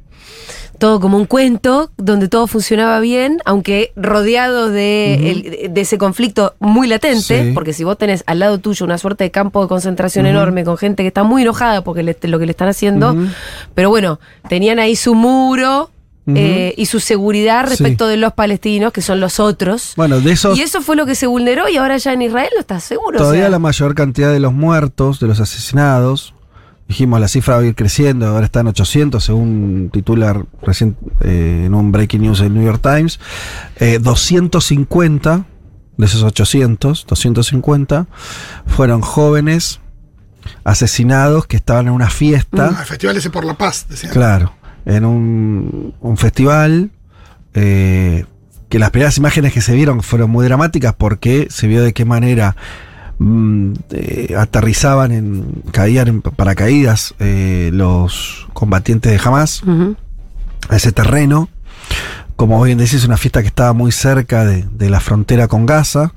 todo 0.78 1.00
como 1.00 1.16
un 1.16 1.26
cuento 1.26 1.90
donde 1.96 2.28
todo 2.28 2.46
funcionaba 2.46 3.00
bien, 3.00 3.38
aunque 3.44 3.92
rodeado 3.96 4.68
de, 4.70 5.30
el- 5.64 5.74
de 5.74 5.80
ese 5.80 5.98
conflicto 5.98 6.54
muy 6.58 6.86
latente, 6.88 7.44
Sí. 7.44 7.50
porque 7.54 7.72
si 7.72 7.84
vos 7.84 7.96
tenés 7.98 8.22
al 8.26 8.38
lado 8.40 8.58
tuyo 8.58 8.84
una 8.84 8.98
suerte 8.98 9.24
de 9.24 9.30
campo 9.30 9.62
de 9.62 9.68
concentración 9.68 10.26
enorme 10.26 10.64
con 10.64 10.76
gente 10.76 11.02
que 11.02 11.08
está 11.08 11.22
muy 11.24 11.42
enojada 11.42 11.82
porque 11.82 12.02
le- 12.02 12.16
lo 12.22 12.38
que 12.38 12.46
le 12.46 12.50
están 12.52 12.68
haciendo, 12.68 13.16
pero 13.74 13.88
bueno, 13.90 14.20
tenían 14.48 14.78
ahí 14.78 14.96
su 14.96 15.14
muro 15.14 15.90
eh, 16.28 16.74
y 16.76 16.86
su 16.86 16.98
seguridad 16.98 17.62
Sí. 17.64 17.70
respecto 17.70 18.08
de 18.08 18.16
los 18.16 18.32
palestinos, 18.32 18.92
que 18.92 19.00
son 19.00 19.20
los 19.20 19.38
otros. 19.38 19.92
Bueno, 19.96 20.18
de 20.20 20.32
esos, 20.32 20.58
Y 20.58 20.62
eso 20.62 20.82
fue 20.82 20.96
lo 20.96 21.06
que 21.06 21.14
se 21.14 21.28
vulneró 21.28 21.68
y 21.68 21.76
ahora 21.76 21.98
ya 21.98 22.12
en 22.14 22.22
Israel 22.22 22.48
no 22.54 22.60
está 22.60 22.80
seguro. 22.80 23.16
o 23.18 23.20
todavía 23.20 23.42
sea. 23.42 23.50
la 23.50 23.60
mayor 23.60 23.94
cantidad 23.94 24.32
de 24.32 24.40
los 24.40 24.52
muertos, 24.52 25.20
de 25.20 25.28
los 25.28 25.38
asesinados, 25.38 26.34
dijimos 26.88 27.20
la 27.20 27.28
cifra 27.28 27.56
va 27.56 27.62
a 27.62 27.66
ir 27.66 27.74
creciendo, 27.74 28.26
ahora 28.26 28.46
está 28.46 28.60
en 28.60 28.68
800 28.68 29.22
según 29.22 29.90
titular 29.92 30.44
recién 30.62 30.96
eh, 31.20 31.64
en 31.66 31.74
un 31.74 31.90
breaking 31.92 32.22
news 32.22 32.40
del 32.40 32.54
New 32.54 32.64
York 32.64 32.80
Times, 32.82 33.18
Eh, 33.78 33.98
250 34.00 35.44
de 35.96 36.06
esos 36.06 36.22
800, 36.22 37.06
250 37.06 38.06
fueron 38.66 39.00
jóvenes 39.00 39.80
asesinados 40.64 41.46
que 41.46 41.56
estaban 41.56 41.88
en 41.88 41.92
una 41.94 42.10
fiesta. 42.10 42.70
Ah, 42.76 42.80
el 42.80 42.86
festival 42.86 43.16
ese 43.16 43.30
por 43.30 43.44
la 43.44 43.54
paz, 43.54 43.86
decían. 43.88 44.12
Claro, 44.12 44.52
en 44.84 45.04
un, 45.04 45.94
un 46.00 46.16
festival 46.16 46.90
eh, 47.54 48.24
que 48.68 48.78
las 48.78 48.90
primeras 48.90 49.16
imágenes 49.18 49.52
que 49.52 49.60
se 49.60 49.74
vieron 49.74 50.02
fueron 50.02 50.30
muy 50.30 50.44
dramáticas 50.44 50.94
porque 50.96 51.48
se 51.50 51.66
vio 51.66 51.82
de 51.82 51.92
qué 51.92 52.04
manera 52.04 52.56
mm, 53.18 53.72
eh, 53.90 54.34
aterrizaban, 54.38 55.12
en, 55.12 55.62
caían 55.72 56.08
en 56.08 56.22
paracaídas 56.22 57.14
eh, 57.18 57.70
los 57.72 58.48
combatientes 58.52 59.12
de 59.12 59.28
Hamas 59.28 59.62
a 60.68 60.76
ese 60.76 60.92
terreno. 60.92 61.48
Como 62.36 62.62
bien 62.62 62.76
decís, 62.76 63.04
una 63.06 63.16
fiesta 63.16 63.40
que 63.40 63.48
estaba 63.48 63.72
muy 63.72 63.92
cerca 63.92 64.44
de, 64.44 64.66
de 64.70 64.90
la 64.90 65.00
frontera 65.00 65.48
con 65.48 65.64
Gaza. 65.64 66.12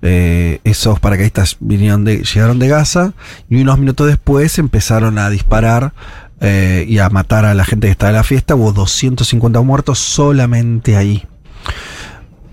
Eh, 0.00 0.60
esos 0.64 1.00
paracaidistas 1.00 1.56
vinieron 1.58 2.04
de, 2.04 2.22
llegaron 2.22 2.58
de 2.60 2.68
Gaza 2.68 3.14
y 3.48 3.60
unos 3.60 3.78
minutos 3.78 4.06
después 4.06 4.58
empezaron 4.58 5.18
a 5.18 5.28
disparar 5.28 5.92
eh, 6.40 6.84
y 6.88 6.98
a 6.98 7.10
matar 7.10 7.44
a 7.44 7.54
la 7.54 7.64
gente 7.64 7.88
que 7.88 7.92
estaba 7.92 8.10
en 8.10 8.16
la 8.16 8.24
fiesta. 8.24 8.54
Hubo 8.54 8.72
250 8.72 9.60
muertos 9.62 9.98
solamente 9.98 10.96
ahí. 10.96 11.26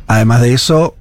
Además 0.08 0.42
de 0.42 0.54
eso, 0.54 0.96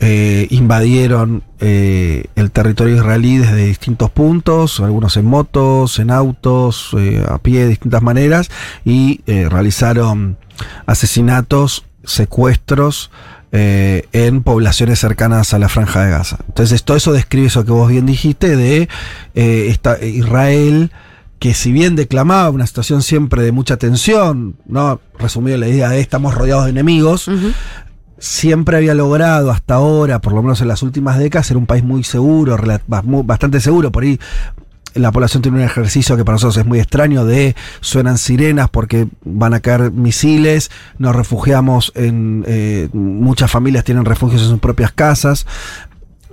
eh, 0.00 0.46
invadieron 0.50 1.42
eh, 1.60 2.24
el 2.34 2.50
territorio 2.50 2.96
israelí 2.96 3.38
desde 3.38 3.66
distintos 3.66 4.10
puntos, 4.10 4.80
algunos 4.80 5.16
en 5.16 5.26
motos, 5.26 5.98
en 5.98 6.10
autos, 6.10 6.90
eh, 6.98 7.24
a 7.28 7.38
pie 7.38 7.60
de 7.60 7.68
distintas 7.68 8.02
maneras, 8.02 8.50
y 8.84 9.20
eh, 9.26 9.48
realizaron 9.48 10.38
asesinatos, 10.86 11.84
secuestros 12.02 13.10
eh, 13.52 14.08
en 14.12 14.42
poblaciones 14.42 14.98
cercanas 15.00 15.52
a 15.54 15.58
la 15.58 15.68
franja 15.68 16.04
de 16.04 16.10
Gaza. 16.10 16.38
Entonces, 16.48 16.82
todo 16.84 16.96
eso 16.96 17.12
describe 17.12 17.48
eso 17.48 17.64
que 17.64 17.72
vos 17.72 17.88
bien 17.88 18.06
dijiste 18.06 18.56
de 18.56 18.88
eh, 19.34 19.66
esta, 19.68 20.02
Israel 20.04 20.90
que 21.40 21.54
si 21.54 21.72
bien 21.72 21.96
declamaba 21.96 22.50
una 22.50 22.66
situación 22.66 23.02
siempre 23.02 23.42
de 23.42 23.50
mucha 23.50 23.78
tensión, 23.78 24.56
¿no? 24.66 25.00
Resumido 25.18 25.56
la 25.56 25.68
idea 25.68 25.88
de 25.88 25.98
estamos 25.98 26.34
rodeados 26.34 26.64
de 26.64 26.70
enemigos. 26.70 27.30
Siempre 28.20 28.76
había 28.76 28.94
logrado 28.94 29.50
hasta 29.50 29.74
ahora, 29.74 30.20
por 30.20 30.32
lo 30.32 30.42
menos 30.42 30.60
en 30.60 30.68
las 30.68 30.84
últimas 30.84 31.18
décadas, 31.18 31.48
ser 31.48 31.56
un 31.56 31.66
país 31.66 31.82
muy 31.82 32.04
seguro, 32.04 32.56
bastante 32.86 33.58
seguro. 33.60 33.90
Por 33.90 34.04
ahí 34.04 34.20
la 34.94 35.10
población 35.12 35.42
tiene 35.42 35.58
un 35.58 35.64
ejercicio 35.64 36.16
que 36.16 36.24
para 36.24 36.34
nosotros 36.34 36.56
es 36.58 36.66
muy 36.66 36.78
extraño 36.80 37.24
de 37.24 37.56
suenan 37.80 38.18
sirenas 38.18 38.68
porque 38.68 39.08
van 39.24 39.54
a 39.54 39.60
caer 39.60 39.90
misiles, 39.90 40.70
nos 40.98 41.16
refugiamos 41.16 41.92
en... 41.94 42.44
eh, 42.46 42.88
muchas 42.92 43.50
familias 43.50 43.84
tienen 43.84 44.04
refugios 44.04 44.42
en 44.42 44.48
sus 44.48 44.58
propias 44.60 44.92
casas. 44.92 45.46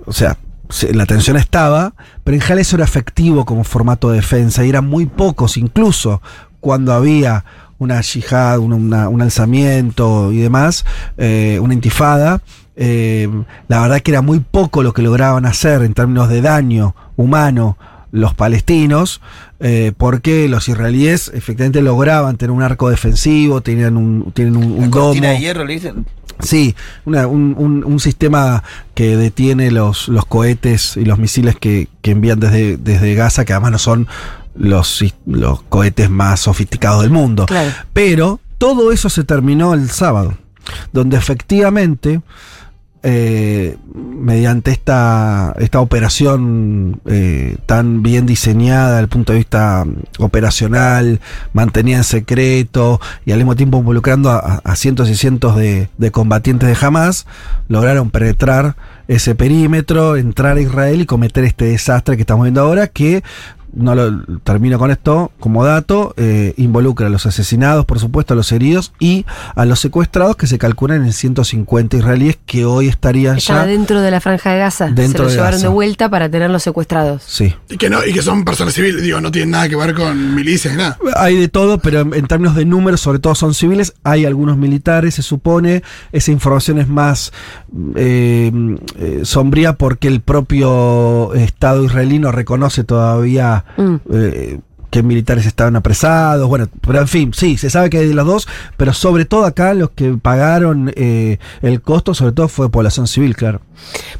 O 0.06 0.12
sea, 0.12 0.36
se- 0.70 0.92
la 0.92 1.06
tensión 1.06 1.36
estaba, 1.36 1.94
pero 2.24 2.34
en 2.34 2.40
general 2.40 2.58
eso 2.60 2.76
era 2.76 2.84
efectivo 2.84 3.44
como 3.44 3.64
formato 3.64 4.10
de 4.10 4.16
defensa 4.16 4.64
y 4.64 4.68
eran 4.68 4.86
muy 4.86 5.06
pocos, 5.06 5.56
incluso 5.56 6.20
cuando 6.60 6.92
había 6.92 7.44
una 7.78 8.00
yihad, 8.00 8.58
una- 8.58 8.76
una- 8.76 9.08
un 9.08 9.22
alzamiento 9.22 10.32
y 10.32 10.38
demás, 10.38 10.84
eh, 11.16 11.58
una 11.62 11.74
intifada. 11.74 12.40
eh, 12.80 13.28
la 13.66 13.80
verdad 13.80 14.00
que 14.02 14.12
era 14.12 14.22
muy 14.22 14.38
poco 14.38 14.84
lo 14.84 14.92
que 14.92 15.02
lograban 15.02 15.46
hacer 15.46 15.82
en 15.82 15.94
términos 15.94 16.28
de 16.28 16.40
daño 16.42 16.94
humano 17.16 17.76
los 18.12 18.34
palestinos, 18.34 19.20
eh, 19.58 19.90
porque 19.96 20.48
los 20.48 20.68
israelíes 20.68 21.30
efectivamente 21.34 21.82
lograban 21.82 22.36
tener 22.36 22.52
un 22.52 22.62
arco 22.62 22.88
defensivo, 22.88 23.62
tenían 23.62 23.96
un, 23.96 24.30
tienen 24.32 24.56
un, 24.56 24.64
un 24.84 24.90
domo. 24.92 25.20
de 25.20 25.38
hierro 25.40 25.64
le 25.64 25.72
dicen. 25.74 26.06
Sí, 26.38 26.76
una- 27.04 27.26
un, 27.26 27.56
un- 27.58 27.82
un 27.84 27.98
sistema 27.98 28.62
que 28.94 29.16
detiene 29.16 29.72
los, 29.72 30.06
los 30.06 30.24
cohetes 30.24 30.96
y 30.96 31.04
los 31.04 31.18
misiles 31.18 31.56
que, 31.56 31.88
que 32.00 32.12
envían 32.12 32.38
desde, 32.38 32.76
desde 32.76 33.12
Gaza, 33.16 33.44
que 33.44 33.54
además 33.54 33.72
no 33.72 33.78
son 33.78 34.06
los, 34.58 35.04
los 35.26 35.62
cohetes 35.62 36.10
más 36.10 36.40
sofisticados 36.40 37.02
del 37.02 37.10
mundo. 37.10 37.46
Claro. 37.46 37.70
Pero 37.92 38.40
todo 38.58 38.92
eso 38.92 39.08
se 39.08 39.24
terminó 39.24 39.72
el 39.72 39.88
sábado, 39.88 40.36
donde 40.92 41.16
efectivamente, 41.16 42.20
eh, 43.04 43.76
mediante 43.94 44.72
esta, 44.72 45.54
esta 45.58 45.80
operación 45.80 47.00
eh, 47.06 47.56
tan 47.66 48.02
bien 48.02 48.26
diseñada 48.26 48.88
desde 48.90 49.02
el 49.02 49.08
punto 49.08 49.32
de 49.32 49.38
vista 49.38 49.86
operacional, 50.18 51.20
mantenida 51.52 51.98
en 51.98 52.04
secreto 52.04 53.00
y 53.24 53.30
al 53.30 53.38
mismo 53.38 53.54
tiempo 53.54 53.78
involucrando 53.78 54.30
a, 54.30 54.60
a 54.64 54.76
cientos 54.76 55.08
y 55.08 55.14
cientos 55.14 55.54
de, 55.54 55.88
de 55.96 56.10
combatientes 56.10 56.68
de 56.68 56.86
Hamas, 56.86 57.26
lograron 57.68 58.10
penetrar 58.10 58.74
ese 59.06 59.34
perímetro, 59.34 60.16
entrar 60.16 60.56
a 60.56 60.60
Israel 60.60 61.00
y 61.00 61.06
cometer 61.06 61.44
este 61.44 61.66
desastre 61.66 62.16
que 62.16 62.22
estamos 62.22 62.44
viendo 62.44 62.60
ahora, 62.60 62.88
que 62.88 63.22
no 63.72 63.94
lo 63.94 64.24
termino 64.44 64.78
con 64.78 64.90
esto 64.90 65.30
como 65.40 65.64
dato, 65.64 66.14
eh, 66.16 66.54
involucra 66.56 67.06
a 67.06 67.10
los 67.10 67.26
asesinados, 67.26 67.84
por 67.84 67.98
supuesto, 67.98 68.34
a 68.34 68.36
los 68.36 68.50
heridos 68.52 68.92
y 68.98 69.26
a 69.54 69.64
los 69.64 69.80
secuestrados 69.80 70.36
que 70.36 70.46
se 70.46 70.58
calculan 70.58 71.04
en 71.04 71.12
150 71.12 71.96
israelíes 71.96 72.38
que 72.46 72.64
hoy 72.64 72.88
estarían 72.88 73.36
Estaba 73.38 73.62
ya. 73.62 73.66
dentro 73.66 74.00
de 74.00 74.10
la 74.10 74.20
franja 74.20 74.52
de 74.52 74.58
Gaza. 74.58 74.86
Dentro 74.90 75.18
Se 75.18 75.22
los 75.24 75.32
de 75.32 75.36
llevaron 75.36 75.58
Gaza. 75.58 75.68
de 75.68 75.74
vuelta 75.74 76.08
para 76.08 76.28
tenerlos 76.30 76.62
secuestrados. 76.62 77.22
Sí. 77.26 77.54
Y 77.68 77.76
que, 77.76 77.90
no, 77.90 78.04
y 78.04 78.12
que 78.12 78.22
son 78.22 78.44
personas 78.44 78.74
civiles, 78.74 79.02
digo, 79.02 79.20
no 79.20 79.30
tienen 79.30 79.50
nada 79.50 79.68
que 79.68 79.76
ver 79.76 79.94
con 79.94 80.34
milicias 80.34 80.74
ni 80.74 80.78
nada. 80.78 80.98
Hay 81.16 81.36
de 81.36 81.48
todo, 81.48 81.78
pero 81.78 82.00
en, 82.00 82.14
en 82.14 82.26
términos 82.26 82.54
de 82.56 82.64
números, 82.64 83.00
sobre 83.00 83.18
todo 83.18 83.34
son 83.34 83.54
civiles. 83.54 83.94
Hay 84.04 84.24
algunos 84.24 84.56
militares, 84.56 85.14
se 85.14 85.22
supone. 85.22 85.82
Esa 86.12 86.30
información 86.32 86.78
es 86.78 86.88
más 86.88 87.32
eh, 87.96 88.50
eh, 88.98 89.20
sombría 89.24 89.74
porque 89.74 90.08
el 90.08 90.20
propio 90.20 91.34
Estado 91.34 91.84
israelí 91.84 92.18
no 92.18 92.32
reconoce 92.32 92.84
todavía 92.84 93.57
Mm. 93.76 93.94
eh, 94.12 94.58
que 94.90 95.02
militares 95.02 95.44
estaban 95.44 95.76
apresados. 95.76 96.48
Bueno, 96.48 96.66
pero 96.80 97.00
en 97.00 97.08
fin, 97.08 97.32
sí, 97.34 97.58
se 97.58 97.68
sabe 97.68 97.90
que 97.90 97.98
hay 97.98 98.08
de 98.08 98.14
los 98.14 98.26
dos, 98.26 98.48
pero 98.78 98.94
sobre 98.94 99.26
todo 99.26 99.44
acá 99.44 99.74
los 99.74 99.90
que 99.90 100.12
pagaron 100.14 100.90
eh, 100.96 101.36
el 101.60 101.82
costo, 101.82 102.14
sobre 102.14 102.32
todo 102.32 102.48
fue 102.48 102.70
población 102.70 103.06
civil, 103.06 103.36
claro. 103.36 103.60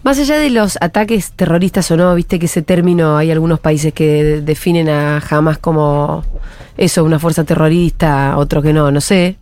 Más 0.02 0.18
allá 0.18 0.37
de 0.37 0.50
los 0.50 0.76
ataques 0.83 1.33
terroristas 1.33 1.90
o 1.90 1.97
no, 1.97 2.14
viste 2.14 2.38
que 2.38 2.45
ese 2.47 2.61
término 2.61 3.16
hay 3.16 3.30
algunos 3.30 3.61
países 3.61 3.95
que 3.95 4.23
de- 4.23 4.42
definen 4.42 4.90
a 4.90 5.23
Hamas 5.30 5.57
como 5.57 6.23
eso, 6.76 7.02
una 7.02 7.18
fuerza 7.18 7.45
terrorista, 7.45 8.37
otro 8.37 8.61
que 8.61 8.75
no, 8.75 8.90
no 8.90 9.00
sé. 9.00 9.37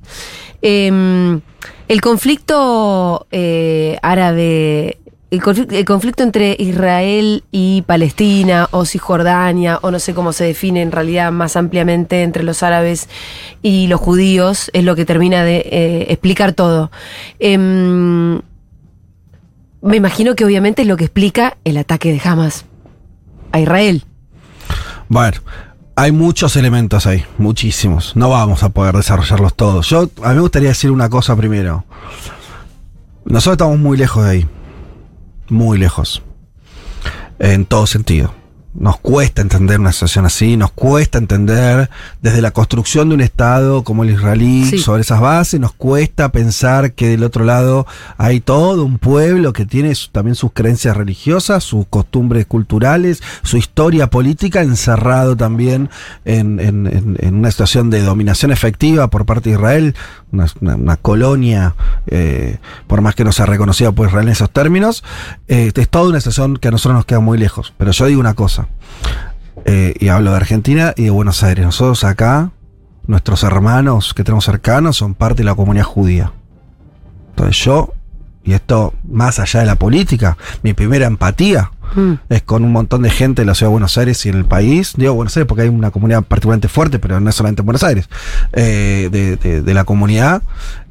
Em, 0.63 1.41
el 1.89 2.01
conflicto 2.01 3.27
eh, 3.33 3.99
árabe, 4.03 4.99
el 5.31 5.85
conflicto, 5.85 6.23
entre 6.23 6.57
Israel 6.59 7.43
y 7.51 7.83
Palestina 7.83 8.69
o 8.71 8.85
Cisjordania, 8.85 9.79
o 9.83 9.91
no 9.91 9.99
sé 9.99 10.15
cómo 10.15 10.33
se 10.33 10.45
define 10.45 10.83
en 10.83 10.93
realidad 10.93 11.33
más 11.33 11.57
ampliamente 11.57 12.23
entre 12.23 12.45
los 12.45 12.63
árabes 12.63 13.09
y 13.61 13.89
los 13.89 14.01
judíos, 14.01 14.71
es 14.73 14.85
lo 14.85 14.95
que 14.95 15.05
termina 15.05 15.43
de 15.43 15.57
eh, 15.57 16.07
explicar 16.11 16.53
todo. 16.53 16.93
Em, 17.41 18.41
me 19.83 19.97
imagino 19.97 20.37
que 20.37 20.45
obviamente 20.45 20.83
es 20.83 20.89
lo 20.89 20.97
que 20.97 21.05
explica 21.05 21.57
el 21.65 21.77
ataque 21.77 22.13
de 22.13 22.21
Hamas 22.25 22.65
a 23.51 23.59
Israel. 23.59 24.05
Bueno, 25.09 25.39
hay 25.97 26.13
muchos 26.13 26.55
elementos 26.55 27.07
ahí, 27.07 27.25
muchísimos. 27.39 28.15
No 28.15 28.31
vamos 28.31 28.63
a 28.63 28.69
poder 28.69 28.95
desarrollarlos 28.95 29.55
todos. 29.55 29.89
Yo, 29.89 30.09
a 30.23 30.29
mí 30.29 30.35
me 30.37 30.41
gustaría 30.41 30.69
decir 30.69 30.93
una 30.93 31.09
cosa 31.09 31.35
primero. 31.35 31.85
Nosotros 33.25 33.55
estamos 33.55 33.79
muy 33.79 33.97
lejos 33.97 34.25
de 34.25 34.31
ahí. 34.31 34.49
Muy 35.49 35.79
lejos. 35.79 36.23
En 37.39 37.65
todo 37.67 37.87
sentido. 37.87 38.35
Nos 38.79 38.99
cuesta 38.99 39.41
entender 39.41 39.81
una 39.81 39.91
situación 39.93 40.27
así, 40.27 40.59
nos 40.59 40.71
cuesta 40.71 41.17
entender 41.17 41.89
desde 42.21 42.43
la 42.43 42.51
construcción 42.51 43.09
de 43.09 43.15
un 43.15 43.23
Estado 43.23 43.85
como 43.85 44.05
el 44.05 44.11
israelí 44.11 44.67
Sí. 44.67 44.79
sobre 44.81 45.01
esas 45.01 45.19
bases, 45.19 45.59
nos 45.59 45.73
cuesta 45.73 46.31
pensar 46.31 46.93
que 46.93 47.09
del 47.09 47.25
otro 47.25 47.45
lado 47.47 47.87
hay 48.19 48.41
todo 48.41 48.85
un 48.85 48.99
pueblo 48.99 49.55
que 49.55 49.65
tiene 49.65 49.95
su- 49.95 50.11
también 50.11 50.35
sus 50.35 50.53
creencias 50.53 50.95
religiosas, 50.95 51.65
sus 51.65 51.87
costumbres 51.87 52.45
culturales, 52.45 53.23
su 53.43 53.57
historia 53.57 54.11
política, 54.11 54.61
encerrado 54.61 55.39
también 55.39 55.89
en, 56.27 56.61
en- 56.61 56.87
en- 56.87 57.17
en 57.19 57.35
una 57.35 57.51
situación 57.51 57.89
de 57.89 58.03
dominación 58.03 58.51
efectiva 58.53 59.09
por 59.09 59.25
parte 59.25 59.49
de 59.49 59.57
Israel, 59.57 59.95
una, 60.33 60.97
colonia, 60.97 61.75
eh, 62.07 62.59
por 62.87 63.01
más 63.01 63.15
que 63.15 63.25
no 63.25 63.33
sea 63.33 63.47
reconocida 63.47 63.93
por 63.93 64.09
Israel 64.09 64.27
en 64.27 64.33
esos 64.33 64.51
términos, 64.51 65.05
eh, 65.49 65.73
es 65.75 65.89
toda 65.89 66.11
una 66.11 66.21
situación 66.21 66.57
que 66.57 66.69
a 66.69 66.71
nosotros 66.71 66.97
nos 66.97 67.07
queda 67.07 67.21
muy 67.21 67.39
lejos. 67.39 67.73
Pero 67.77 67.93
yo 67.93 68.07
digo 68.07 68.21
una 68.21 68.35
cosa, 68.35 68.69
eh, 69.65 69.95
y 69.99 70.09
hablo 70.09 70.31
de 70.31 70.37
Argentina 70.37 70.93
y 70.97 71.05
de 71.05 71.11
Buenos 71.11 71.43
Aires. 71.43 71.65
Nosotros 71.65 72.05
acá, 72.05 72.51
nuestros 73.07 73.43
hermanos 73.43 74.15
que 74.15 74.25
tenemos 74.25 74.45
cercanos 74.45 74.97
son 74.97 75.15
parte 75.15 75.39
de 75.39 75.45
la 75.45 75.55
comunidad 75.55 75.85
judía. 75.85 76.33
Entonces 77.31 77.65
yo, 77.65 77.93
y 78.45 78.53
esto 78.53 78.95
más 79.09 79.39
allá 79.39 79.61
de 79.61 79.67
la 79.67 79.77
política, 79.77 80.37
mi 80.63 80.73
primera 80.73 81.07
empatía 81.07 81.71
Mm. 81.95 82.13
es 82.29 82.43
con 82.43 82.65
un 82.65 82.73
montón 82.73 83.03
de 83.03 83.11
gente 83.11 83.43
de 83.43 83.47
la 83.47 83.55
ciudad 83.55 83.69
de 83.71 83.73
Buenos 83.73 83.97
Aires 83.99 84.25
y 84.27 84.29
en 84.29 84.35
el 84.37 84.45
país. 84.45 84.95
Digo 84.97 85.15
Buenos 85.15 85.37
Aires 85.37 85.47
porque 85.47 85.63
hay 85.63 85.69
una 85.69 85.91
comunidad 85.91 86.23
particularmente 86.23 86.69
fuerte, 86.69 86.99
pero 86.99 87.21
no 87.21 87.31
es 87.31 87.37
solamente 87.37 87.63
en 87.63 87.67
Buenos 87.67 87.83
Aires. 87.85 88.09
eh, 88.53 89.09
de, 89.13 89.37
de- 89.37 89.63
de 89.63 89.75
la 89.75 89.85
comunidad, 89.85 90.43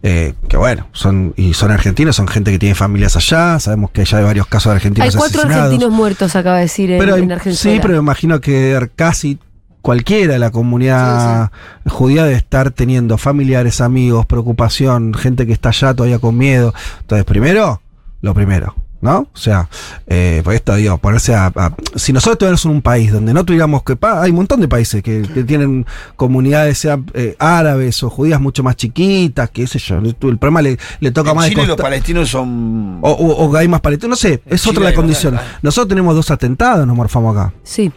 eh, 0.04 0.34
que 0.48 0.58
bueno, 0.58 0.88
son 0.92 1.34
y 1.36 1.54
son 1.54 1.72
argentinos, 1.72 2.16
son 2.16 2.28
gente 2.28 2.52
que 2.52 2.60
tiene 2.60 2.76
familias 2.76 3.16
allá. 3.16 3.60
Sabemos 3.60 3.92
que 3.92 4.06
ya 4.06 4.18
hay 4.20 4.24
varios 4.24 4.48
casos 4.48 4.72
de 4.72 4.76
argentinos 4.78 5.10
Hay 5.14 5.18
cuatro 5.18 5.40
asesinados. 5.42 5.66
argentinos 5.66 5.94
muertos, 5.96 6.36
acaba 6.36 6.56
de 6.58 6.62
decir 6.64 6.92
en, 6.92 7.00
Pero 7.00 7.16
en 7.18 7.32
Argentina. 7.32 7.56
sí, 7.74 7.80
pero 7.82 7.94
me 7.96 8.00
imagino 8.00 8.40
que 8.42 8.90
casi 8.96 9.38
cualquiera 9.82 10.34
de 10.34 10.40
la 10.40 10.50
comunidad 10.52 11.52
judía 11.88 12.24
debe 12.24 12.36
estar 12.38 12.72
teniendo 12.72 13.18
familiares, 13.20 13.82
amigos, 13.82 14.26
preocupación, 14.26 15.14
gente 15.14 15.46
que 15.46 15.54
está 15.54 15.70
allá 15.70 15.94
todavía 15.94 16.20
con 16.20 16.38
miedo. 16.38 16.74
Entonces, 17.02 17.26
primero, 17.26 17.82
lo 18.22 18.34
primero. 18.34 18.76
¿No? 19.02 19.28
O 19.34 19.38
sea, 19.38 19.70
eh, 20.08 20.42
por 20.44 20.56
esto 20.56 20.74
digo, 20.76 20.98
ponerse 20.98 21.36
a, 21.36 21.48
a- 21.56 21.76
Si 21.96 22.12
nosotros 22.12 22.40
tuviéramos 22.40 22.66
un 22.66 22.82
país 22.82 23.12
donde 23.12 23.34
no 23.34 23.46
tuviéramos 23.46 23.84
que. 23.84 23.96
pa, 23.96 24.22
hay 24.24 24.32
un 24.32 24.38
montón 24.38 24.62
de 24.62 24.68
países 24.68 25.04
que, 25.04 25.22
que 25.22 25.44
tienen 25.44 25.86
comunidades, 26.16 26.80
sean 26.80 27.06
eh, 27.14 27.36
árabes 27.38 28.02
o 28.02 28.10
judías 28.10 28.42
mucho 28.42 28.64
más 28.64 28.76
chiquitas, 28.78 29.52
qué 29.52 29.68
sé 29.68 29.78
yo. 29.78 29.98
El 30.00 30.16
problema 30.16 30.62
le, 30.64 30.80
le 31.02 31.12
toca 31.12 31.32
En 31.32 31.36
más 31.36 31.46
de 31.46 31.52
Chile 31.52 31.62
los 31.64 31.76
costa- 31.76 31.84
palestinos 31.84 32.30
son. 32.30 32.98
o, 33.02 33.12
o- 33.12 33.46
o 33.46 33.56
hay 33.56 33.68
más 33.68 33.82
palestinos, 33.82 34.10
no 34.12 34.16
sé, 34.30 34.42
es 34.46 34.62
Chile 34.64 34.78
otra 34.78 34.90
la 34.90 34.96
condición. 34.96 35.38
Nosotros 35.62 35.90
tenemos 35.90 36.16
dos 36.16 36.32
atentados, 36.32 36.88
nos 36.88 36.96
morfamos 36.96 37.36
acá 37.38 37.54
Sí. 37.64 37.92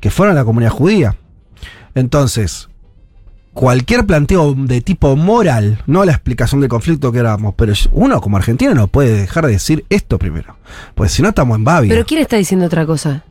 que 0.00 0.10
fueron 0.10 0.34
a 0.36 0.40
la 0.40 0.44
comunidad 0.44 0.72
judía. 0.72 1.14
Entonces, 1.94 2.68
cualquier 3.58 4.06
planteo 4.06 4.54
de 4.56 4.80
tipo 4.82 5.16
moral, 5.16 5.82
no 5.88 6.04
la 6.04 6.12
explicación 6.12 6.60
del 6.60 6.70
conflicto 6.70 7.10
que 7.10 7.18
éramos, 7.18 7.54
pero 7.56 7.72
uno 7.90 8.20
como 8.20 8.36
argentino 8.36 8.72
no 8.72 8.86
puede 8.86 9.22
dejar 9.22 9.46
de 9.46 9.52
decir 9.54 9.84
esto 9.90 10.16
primero. 10.16 10.54
Pues 10.94 11.10
si 11.10 11.22
no 11.22 11.30
estamos 11.30 11.56
en 11.58 11.64
Babia. 11.64 11.88
Pero 11.90 12.06
¿quién 12.06 12.20
está 12.20 12.36
diciendo 12.36 12.66
otra 12.66 12.86
cosa? 12.86 13.24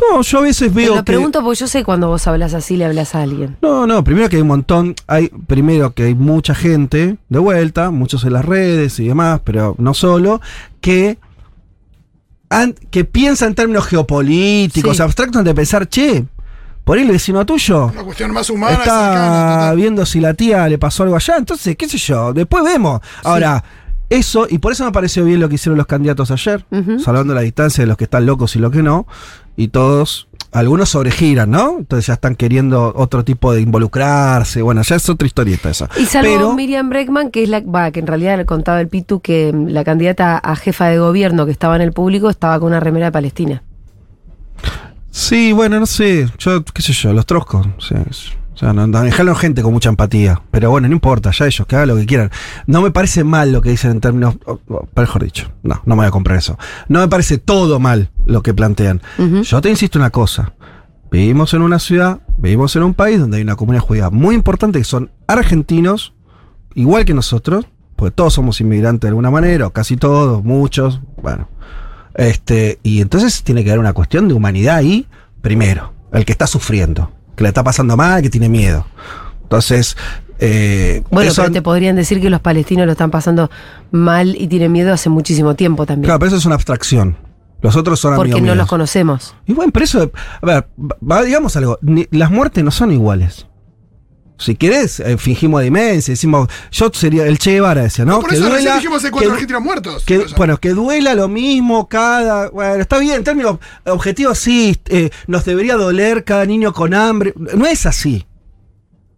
no, 0.00 0.22
yo 0.22 0.38
a 0.38 0.42
veces 0.42 0.68
Te 0.68 0.74
veo 0.76 0.94
lo 0.94 1.00
que... 1.04 1.12
pregunto 1.12 1.42
porque 1.42 1.58
yo 1.58 1.66
sé 1.66 1.82
cuando 1.82 2.06
vos 2.06 2.28
hablas 2.28 2.54
así 2.54 2.76
le 2.76 2.84
hablas 2.84 3.16
a 3.16 3.22
alguien. 3.22 3.56
No, 3.60 3.88
no, 3.88 4.04
primero 4.04 4.28
que 4.28 4.36
hay 4.36 4.42
un 4.42 4.48
montón, 4.48 4.94
hay 5.08 5.28
primero 5.48 5.92
que 5.92 6.04
hay 6.04 6.14
mucha 6.14 6.54
gente 6.54 7.16
de 7.28 7.38
vuelta, 7.40 7.90
muchos 7.90 8.22
en 8.22 8.34
las 8.34 8.44
redes 8.44 9.00
y 9.00 9.08
demás, 9.08 9.40
pero 9.42 9.74
no 9.78 9.94
solo, 9.94 10.40
que, 10.80 11.18
que 12.90 13.04
piensa 13.04 13.46
en 13.46 13.56
términos 13.56 13.84
geopolíticos, 13.86 14.96
Sí. 14.96 15.02
abstractos 15.02 15.42
de 15.44 15.54
pensar, 15.54 15.88
che, 15.88 16.24
por 16.84 16.98
ahí 16.98 17.04
el 17.04 17.12
vecino 17.12 17.44
tuyo 17.46 17.86
Una 17.86 18.02
cuestión 18.02 18.32
más 18.32 18.50
humana, 18.50 18.72
está 18.72 18.84
cercana, 18.84 19.72
viendo 19.74 20.06
si 20.06 20.20
la 20.20 20.34
tía 20.34 20.68
le 20.68 20.78
pasó 20.78 21.02
algo 21.02 21.16
allá, 21.16 21.36
entonces, 21.36 21.76
qué 21.76 21.88
sé 21.88 21.98
yo, 21.98 22.32
después 22.32 22.64
vemos. 22.64 23.00
Ahora, 23.22 23.62
eso, 24.08 24.46
y 24.50 24.58
por 24.58 24.72
eso 24.72 24.84
me 24.84 24.90
pareció 24.92 25.24
bien 25.24 25.38
lo 25.40 25.48
que 25.48 25.54
hicieron 25.54 25.78
los 25.78 25.86
candidatos 25.86 26.30
ayer, 26.30 26.64
Ujú. 26.70 26.98
salvando 26.98 27.32
la 27.32 27.42
distancia 27.42 27.82
de 27.82 27.88
los 27.88 27.96
que 27.96 28.04
están 28.04 28.26
locos 28.26 28.56
y 28.56 28.58
los 28.58 28.72
que 28.72 28.82
no, 28.82 29.06
y 29.56 29.68
todos, 29.68 30.28
algunos 30.52 30.88
sobregiran, 30.88 31.50
¿no? 31.50 31.76
Entonces 31.78 32.08
ya 32.08 32.14
están 32.14 32.34
queriendo 32.34 32.92
otro 32.96 33.24
tipo 33.24 33.52
de 33.52 33.60
involucrarse, 33.60 34.62
bueno, 34.62 34.82
ya 34.82 34.96
es 34.96 35.08
otra 35.08 35.26
historieta 35.26 35.70
esa. 35.70 35.88
Y 35.96 36.06
salvo 36.06 36.28
Pero, 36.28 36.54
Miriam 36.54 36.88
Breckman, 36.88 37.30
que 37.30 37.44
es 37.44 37.48
la 37.48 37.60
va, 37.60 37.92
que 37.92 38.00
en 38.00 38.08
realidad 38.08 38.36
le 38.36 38.46
contaba 38.46 38.80
el 38.80 38.88
Pitu 38.88 39.20
que 39.20 39.52
mm, 39.52 39.68
la 39.68 39.84
candidata 39.84 40.38
a 40.38 40.56
jefa 40.56 40.88
de 40.88 40.98
gobierno 40.98 41.46
que 41.46 41.52
estaba 41.52 41.76
en 41.76 41.82
el 41.82 41.92
público 41.92 42.30
estaba 42.30 42.58
con 42.58 42.68
una 42.68 42.80
remera 42.80 43.06
de 43.06 43.12
Palestina. 43.12 43.62
Sí, 45.10 45.52
bueno, 45.52 45.80
no 45.80 45.86
sé, 45.86 46.28
yo, 46.38 46.64
qué 46.64 46.82
sé 46.82 46.92
yo, 46.92 47.12
los 47.12 47.26
troscos, 47.26 47.66
sí, 47.78 47.94
sea, 48.54 48.72
no, 48.74 48.86
dejaron 49.02 49.34
gente 49.36 49.62
con 49.62 49.72
mucha 49.72 49.88
empatía. 49.88 50.42
Pero 50.50 50.70
bueno, 50.70 50.86
no 50.88 50.92
importa, 50.94 51.30
ya 51.30 51.46
ellos, 51.46 51.66
que 51.66 51.76
hagan 51.76 51.88
lo 51.88 51.96
que 51.96 52.04
quieran. 52.04 52.30
No 52.66 52.82
me 52.82 52.90
parece 52.90 53.24
mal 53.24 53.52
lo 53.52 53.62
que 53.62 53.70
dicen 53.70 53.90
en 53.92 54.00
términos. 54.00 54.36
o- 54.44 54.60
o, 54.68 54.86
Mejor 54.94 55.24
dicho, 55.24 55.50
no, 55.62 55.76
no 55.86 55.94
me 55.96 56.00
voy 56.02 56.06
a 56.06 56.10
comprar 56.10 56.36
eso. 56.36 56.58
No 56.88 57.00
me 57.00 57.08
parece 57.08 57.38
todo 57.38 57.80
mal 57.80 58.10
lo 58.26 58.42
que 58.42 58.52
plantean. 58.52 59.00
Yo 59.42 59.60
te 59.62 59.70
insisto 59.70 59.98
una 59.98 60.10
cosa. 60.10 60.52
Vivimos 61.10 61.54
en 61.54 61.62
una 61.62 61.78
ciudad, 61.78 62.20
vivimos 62.36 62.76
en 62.76 62.82
un 62.82 62.92
país 62.94 63.18
donde 63.18 63.38
hay 63.38 63.42
una 63.42 63.56
comunidad 63.56 63.82
judía 63.82 64.10
muy 64.10 64.34
importante 64.34 64.78
que 64.78 64.84
son 64.84 65.10
argentinos, 65.26 66.12
igual 66.74 67.04
que 67.06 67.14
nosotros, 67.14 67.66
porque 67.96 68.14
todos 68.14 68.34
somos 68.34 68.60
inmigrantes 68.60 69.00
de 69.02 69.08
alguna 69.08 69.30
manera, 69.30 69.66
o 69.68 69.70
casi 69.70 69.96
todos, 69.96 70.44
muchos, 70.44 71.00
bueno. 71.22 71.48
Este, 72.14 72.78
y 72.82 73.00
entonces 73.00 73.42
tiene 73.42 73.62
que 73.64 73.70
haber 73.70 73.80
una 73.80 73.92
cuestión 73.92 74.28
de 74.28 74.34
humanidad 74.34 74.76
ahí, 74.76 75.06
primero, 75.42 75.92
el 76.12 76.24
que 76.24 76.32
está 76.32 76.46
sufriendo, 76.46 77.10
que 77.36 77.44
le 77.44 77.48
está 77.48 77.62
pasando 77.64 77.96
mal, 77.96 78.22
que 78.22 78.30
tiene 78.30 78.48
miedo. 78.48 78.86
Entonces, 79.42 79.96
eh, 80.38 81.02
Bueno, 81.10 81.30
eso- 81.30 81.42
pero 81.42 81.52
te 81.52 81.62
podrían 81.62 81.96
decir 81.96 82.20
que 82.20 82.30
los 82.30 82.40
palestinos 82.40 82.86
lo 82.86 82.92
están 82.92 83.10
pasando 83.10 83.50
mal 83.90 84.34
y 84.36 84.46
tienen 84.48 84.72
miedo 84.72 84.92
hace 84.92 85.08
muchísimo 85.10 85.54
tiempo 85.54 85.86
también. 85.86 86.04
claro, 86.06 86.18
pero 86.18 86.28
eso 86.28 86.36
es 86.38 86.46
una 86.46 86.54
abstracción. 86.56 87.16
Los 87.62 87.76
otros 87.76 88.00
son 88.00 88.16
porque 88.16 88.30
amigos 88.32 88.40
no 88.40 88.46
míos. 88.46 88.56
los 88.56 88.68
conocemos. 88.68 89.34
Y 89.46 89.52
bueno, 89.52 89.70
pero 89.70 89.84
eso, 89.84 90.10
a 90.40 90.46
ver, 90.46 90.66
digamos 91.26 91.56
algo, 91.56 91.78
ni- 91.82 92.08
las 92.10 92.30
muertes 92.30 92.64
no 92.64 92.70
son 92.70 92.90
iguales. 92.90 93.46
Si 94.40 94.54
querés, 94.56 95.00
eh, 95.00 95.16
fingimos 95.18 95.62
demencia, 95.62 96.12
decimos, 96.12 96.48
yo 96.72 96.90
sería 96.92 97.26
el 97.26 97.38
Che 97.38 97.52
Guevara, 97.52 97.82
decía, 97.82 98.04
¿no? 98.04 98.20
Por 98.20 98.32
eso 98.32 98.48
recién 98.48 98.74
dijimos 98.74 98.98
hace 98.98 99.10
cuatro 99.10 99.28
que- 99.28 99.34
argentinos 99.34 99.62
muertos. 99.62 100.04
que- 100.04 100.24
bueno, 100.36 100.56
que 100.58 100.70
duela 100.70 101.14
lo 101.14 101.28
mismo 101.28 101.88
cada. 101.88 102.48
Bueno, 102.50 102.80
está 102.80 102.98
bien, 102.98 103.16
en 103.16 103.24
términos 103.24 103.58
objetivos, 103.84 104.38
sí, 104.38 104.76
eh, 104.86 105.10
nos 105.26 105.44
debería 105.44 105.76
doler 105.76 106.24
cada 106.24 106.46
niño 106.46 106.72
con 106.72 106.94
hambre. 106.94 107.34
No 107.36 107.66
es 107.66 107.84
así. 107.86 108.26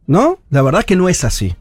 ¿No? 0.06 0.40
La 0.50 0.62
verdad 0.62 0.80
es 0.80 0.86
que 0.86 0.96
no 0.96 1.08
es 1.08 1.22
así. 1.24 1.54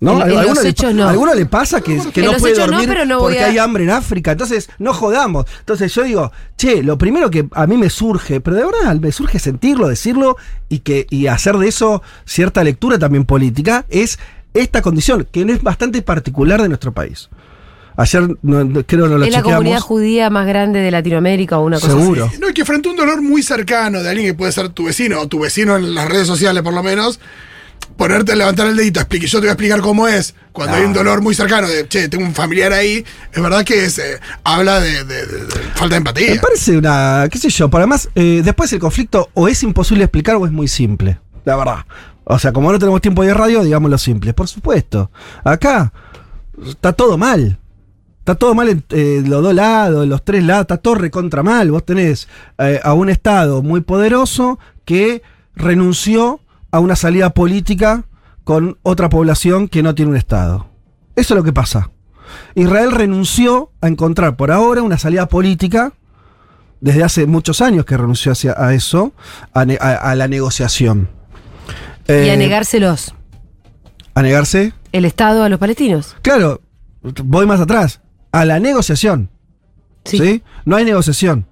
¿No? 0.00 0.12
En- 0.12 0.22
¿A 0.22 0.24
en 0.24 0.38
alguno 0.38 0.54
los 0.62 0.64
le, 0.82 0.94
no. 0.94 1.08
alguno 1.08 1.34
le 1.34 1.44
pasa 1.46 1.80
que, 1.82 1.96
no 1.96 2.04
los 2.32 2.40
puede 2.40 2.54
no, 2.58 2.66
dormir 2.66 2.88
pero 2.88 3.04
no 3.04 3.18
porque 3.18 3.40
a- 3.40 3.46
hay 3.48 3.58
hambre 3.58 3.84
en 3.84 3.90
África? 3.90 4.32
Entonces, 4.32 4.70
no 4.78 4.94
jodamos. 4.94 5.44
Entonces 5.58 5.94
yo 5.94 6.02
digo, 6.04 6.32
che, 6.56 6.82
lo 6.82 6.96
primero 6.96 7.30
que 7.30 7.46
a 7.52 7.66
mí 7.66 7.76
me 7.76 7.90
surge, 7.90 8.40
pero 8.40 8.56
de 8.56 8.64
verdad 8.64 8.96
me 8.96 9.12
surge 9.12 9.38
sentirlo, 9.38 9.88
decirlo 9.88 10.36
y, 10.70 10.78
que, 10.78 11.06
y 11.10 11.26
hacer 11.26 11.56
de 11.58 11.68
eso 11.68 12.02
cierta 12.24 12.64
lectura 12.64 12.98
también 12.98 13.24
política, 13.26 13.84
es 13.90 14.18
esta 14.54 14.80
condición, 14.82 15.28
que 15.30 15.44
no 15.44 15.52
es 15.52 15.62
bastante 15.62 16.00
particular 16.02 16.62
de 16.62 16.68
nuestro 16.68 16.92
país. 16.92 17.28
Ayer 17.96 18.22
no- 18.40 18.64
no- 18.64 18.82
creo 18.86 19.04
que 19.04 19.10
no 19.10 19.18
lo 19.18 19.24
es 19.26 19.32
la 19.32 19.42
comunidad 19.42 19.80
judía 19.80 20.30
más 20.30 20.46
grande 20.46 20.80
de 20.80 20.90
Latinoamérica 20.90 21.58
o 21.58 21.64
una 21.66 21.78
cosa 21.78 21.92
Seguro. 21.92 22.24
así. 22.24 22.38
No, 22.38 22.48
y 22.48 22.54
que 22.54 22.64
frente 22.64 22.88
a 22.88 22.92
un 22.92 22.96
dolor 22.96 23.20
muy 23.20 23.42
cercano 23.42 24.02
de 24.02 24.08
alguien 24.08 24.28
que 24.28 24.34
puede 24.34 24.52
ser 24.52 24.70
tu 24.70 24.84
vecino, 24.84 25.20
o 25.20 25.28
tu 25.28 25.40
vecino 25.40 25.76
en 25.76 25.94
las 25.94 26.08
redes 26.08 26.26
sociales 26.26 26.62
por 26.62 26.72
lo 26.72 26.82
menos, 26.82 27.20
ponerte 27.96 28.32
a 28.32 28.36
levantar 28.36 28.66
el 28.66 28.76
dedito, 28.76 29.00
explique, 29.00 29.26
yo 29.26 29.38
te 29.38 29.42
voy 29.42 29.48
a 29.48 29.52
explicar 29.52 29.80
cómo 29.80 30.08
es, 30.08 30.34
cuando 30.52 30.76
hay 30.76 30.84
un 30.84 30.92
dolor 30.92 31.20
muy 31.20 31.34
cercano 31.34 31.68
de, 31.68 31.86
che, 31.86 32.08
tengo 32.08 32.24
un 32.24 32.34
familiar 32.34 32.72
ahí, 32.72 33.04
es 33.32 33.42
verdad 33.42 33.62
que 33.64 33.84
es, 33.84 33.98
eh, 33.98 34.18
habla 34.44 34.80
de, 34.80 35.04
de- 35.04 35.26
de- 35.26 35.44
de 35.44 35.50
falta 35.74 35.84
de 35.84 35.88
Me 35.90 35.96
empatía. 35.96 36.40
parece 36.40 36.78
una, 36.78 37.28
qué 37.30 37.38
sé 37.38 37.50
yo, 37.50 37.68
pero 37.68 37.82
además, 37.82 38.08
eh, 38.14 38.40
después 38.44 38.72
el 38.72 38.78
conflicto 38.80 39.28
o 39.34 39.48
es 39.48 39.62
imposible 39.62 40.04
explicar 40.04 40.36
o 40.36 40.46
es 40.46 40.52
muy 40.52 40.66
simple, 40.68 41.18
la 41.44 41.56
verdad. 41.56 41.84
O 42.24 42.38
sea, 42.38 42.52
como 42.52 42.70
no 42.72 42.78
tenemos 42.78 43.00
tiempo 43.00 43.22
de 43.24 43.34
radio, 43.34 43.62
digámoslo 43.64 43.98
simple. 43.98 44.32
Por 44.32 44.46
supuesto, 44.46 45.10
acá 45.42 45.92
está 46.64 46.92
todo 46.92 47.18
mal. 47.18 47.58
Está 48.20 48.34
todo 48.36 48.54
mal 48.54 48.68
en 48.68 48.84
eh, 48.90 49.22
los 49.26 49.42
dos 49.42 49.52
lados, 49.54 50.04
en 50.04 50.10
los 50.10 50.24
tres 50.24 50.44
lados, 50.44 50.62
está 50.62 50.76
todo 50.76 50.94
recontra 50.94 51.42
mal. 51.42 51.70
Vos 51.72 51.84
tenés 51.84 52.28
a 52.84 52.92
un 52.94 53.08
Estado 53.10 53.62
muy 53.62 53.80
poderoso 53.80 54.58
que 54.84 55.22
renunció 55.56 56.40
a 56.70 56.78
una 56.80 56.96
salida 56.96 57.30
política 57.30 58.04
con 58.44 58.78
otra 58.82 59.08
población 59.08 59.68
que 59.68 59.82
no 59.82 59.94
tiene 59.94 60.10
un 60.12 60.16
Estado. 60.16 60.66
Eso 61.16 61.34
es 61.34 61.38
lo 61.38 61.44
que 61.44 61.52
pasa. 61.52 61.90
Israel 62.54 62.92
renunció 62.92 63.72
a 63.80 63.88
encontrar 63.88 64.36
por 64.36 64.50
ahora 64.50 64.82
una 64.82 64.98
salida 64.98 65.26
política, 65.28 65.92
desde 66.80 67.02
hace 67.04 67.26
muchos 67.26 67.60
años 67.60 67.84
que 67.84 67.96
renunció 67.96 68.32
hacia, 68.32 68.54
a 68.56 68.72
eso, 68.72 69.12
a, 69.52 69.64
ne- 69.64 69.78
a- 69.80 69.96
a 69.96 70.14
la 70.14 70.28
negociación. 70.28 71.08
Y 72.08 72.12
Eh, 72.12 72.32
a 72.32 72.36
negárselos 72.36 73.14
a 74.14 74.22
negarse. 74.22 74.72
el 74.92 75.04
Estado 75.04 75.42
a 75.44 75.48
los 75.48 75.58
palestinos. 75.58 76.16
Claro, 76.22 76.60
voy 77.24 77.46
más 77.46 77.60
atrás. 77.60 78.00
A 78.32 78.44
la 78.44 78.58
negociación. 78.60 79.28
Sí. 80.04 80.18
Sí. 80.18 80.42
No 80.64 80.76
hay 80.76 80.84
negociación. 80.84 81.46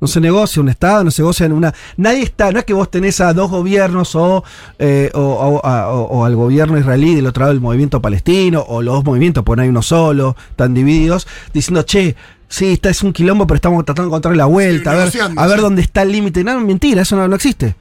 No 0.00 0.06
se 0.08 0.20
negocia 0.20 0.62
un 0.62 0.68
Estado, 0.68 1.04
no 1.04 1.10
se 1.10 1.22
negocia 1.22 1.46
en 1.46 1.52
una. 1.52 1.74
Nadie 1.96 2.22
está. 2.22 2.50
No 2.52 2.58
es 2.58 2.64
que 2.64 2.72
vos 2.72 2.90
tenés 2.90 3.20
a 3.20 3.32
dos 3.34 3.50
gobiernos 3.50 4.14
o, 4.14 4.42
eh, 4.78 5.10
o, 5.14 5.20
o- 5.20 5.66
a- 5.66 5.92
o- 5.92 6.04
o 6.04 6.24
al 6.24 6.34
gobierno 6.36 6.78
israelí 6.78 7.14
del 7.14 7.26
otro 7.26 7.42
lado 7.42 7.52
del 7.52 7.60
movimiento 7.60 8.00
palestino, 8.00 8.64
o 8.66 8.80
los 8.82 8.94
dos 8.94 9.04
movimientos, 9.04 9.44
porque 9.44 9.56
no 9.58 9.62
hay 9.64 9.68
uno 9.68 9.82
solo, 9.82 10.36
están 10.50 10.72
divididos, 10.74 11.26
diciendo, 11.52 11.82
che, 11.82 12.16
sí, 12.48 12.72
está 12.72 12.88
es 12.90 13.02
un 13.02 13.12
quilombo, 13.12 13.46
pero 13.46 13.56
estamos 13.56 13.84
tratando 13.84 14.04
de 14.04 14.08
encontrar 14.08 14.36
la 14.36 14.46
vuelta, 14.46 14.92
a 14.92 14.94
ver, 14.94 15.10
a 15.36 15.46
ver 15.46 15.60
dónde 15.60 15.82
está 15.82 16.02
el 16.02 16.12
límite. 16.12 16.42
No, 16.44 16.58
mentira, 16.60 17.02
eso 17.02 17.14
no, 17.16 17.28
no 17.28 17.36
existe. 17.36 17.76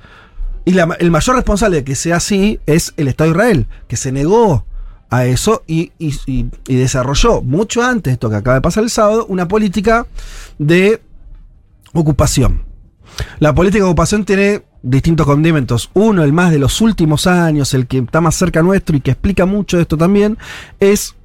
Y 0.66 0.74
la 0.74 0.96
el 1.00 1.10
mayor 1.10 1.36
responsable 1.38 1.78
de 1.78 1.84
que 1.84 1.96
sea 1.96 2.18
así 2.18 2.60
es 2.66 2.94
el 2.98 3.08
Estado 3.08 3.30
de 3.32 3.36
Israel, 3.38 3.68
que 3.88 3.96
se 3.98 4.12
negó 4.12 4.66
a 5.10 5.26
eso 5.26 5.64
y, 5.66 5.92
y- 5.98 6.14
y- 6.28 6.46
y 6.68 6.76
desarrolló 6.76 7.42
mucho 7.42 7.82
antes 7.82 8.12
de 8.12 8.14
esto 8.14 8.30
que 8.30 8.36
acaba 8.36 8.56
de 8.56 8.62
pasar 8.62 8.84
el 8.84 8.92
sábado, 8.92 9.26
una 9.30 9.48
política 9.48 10.06
de 10.60 11.02
ocupación. 11.94 12.64
La 13.40 13.54
política 13.54 13.84
de 13.84 13.90
ocupación 13.90 14.26
tiene 14.26 14.64
distintos 14.82 15.26
condimentos. 15.26 15.90
Uno, 15.94 16.24
el 16.24 16.34
más 16.34 16.52
de 16.52 16.60
los 16.60 16.82
últimos 16.82 17.28
años, 17.28 17.74
el 17.74 17.88
que 17.88 18.00
está 18.00 18.22
más 18.22 18.36
cerca 18.36 18.62
nuestro 18.62 18.96
y 18.96 19.02
que 19.02 19.12
explica 19.12 19.46
mucho 19.46 19.80
esto 19.80 19.98
también, 19.98 20.38
es 20.80 21.16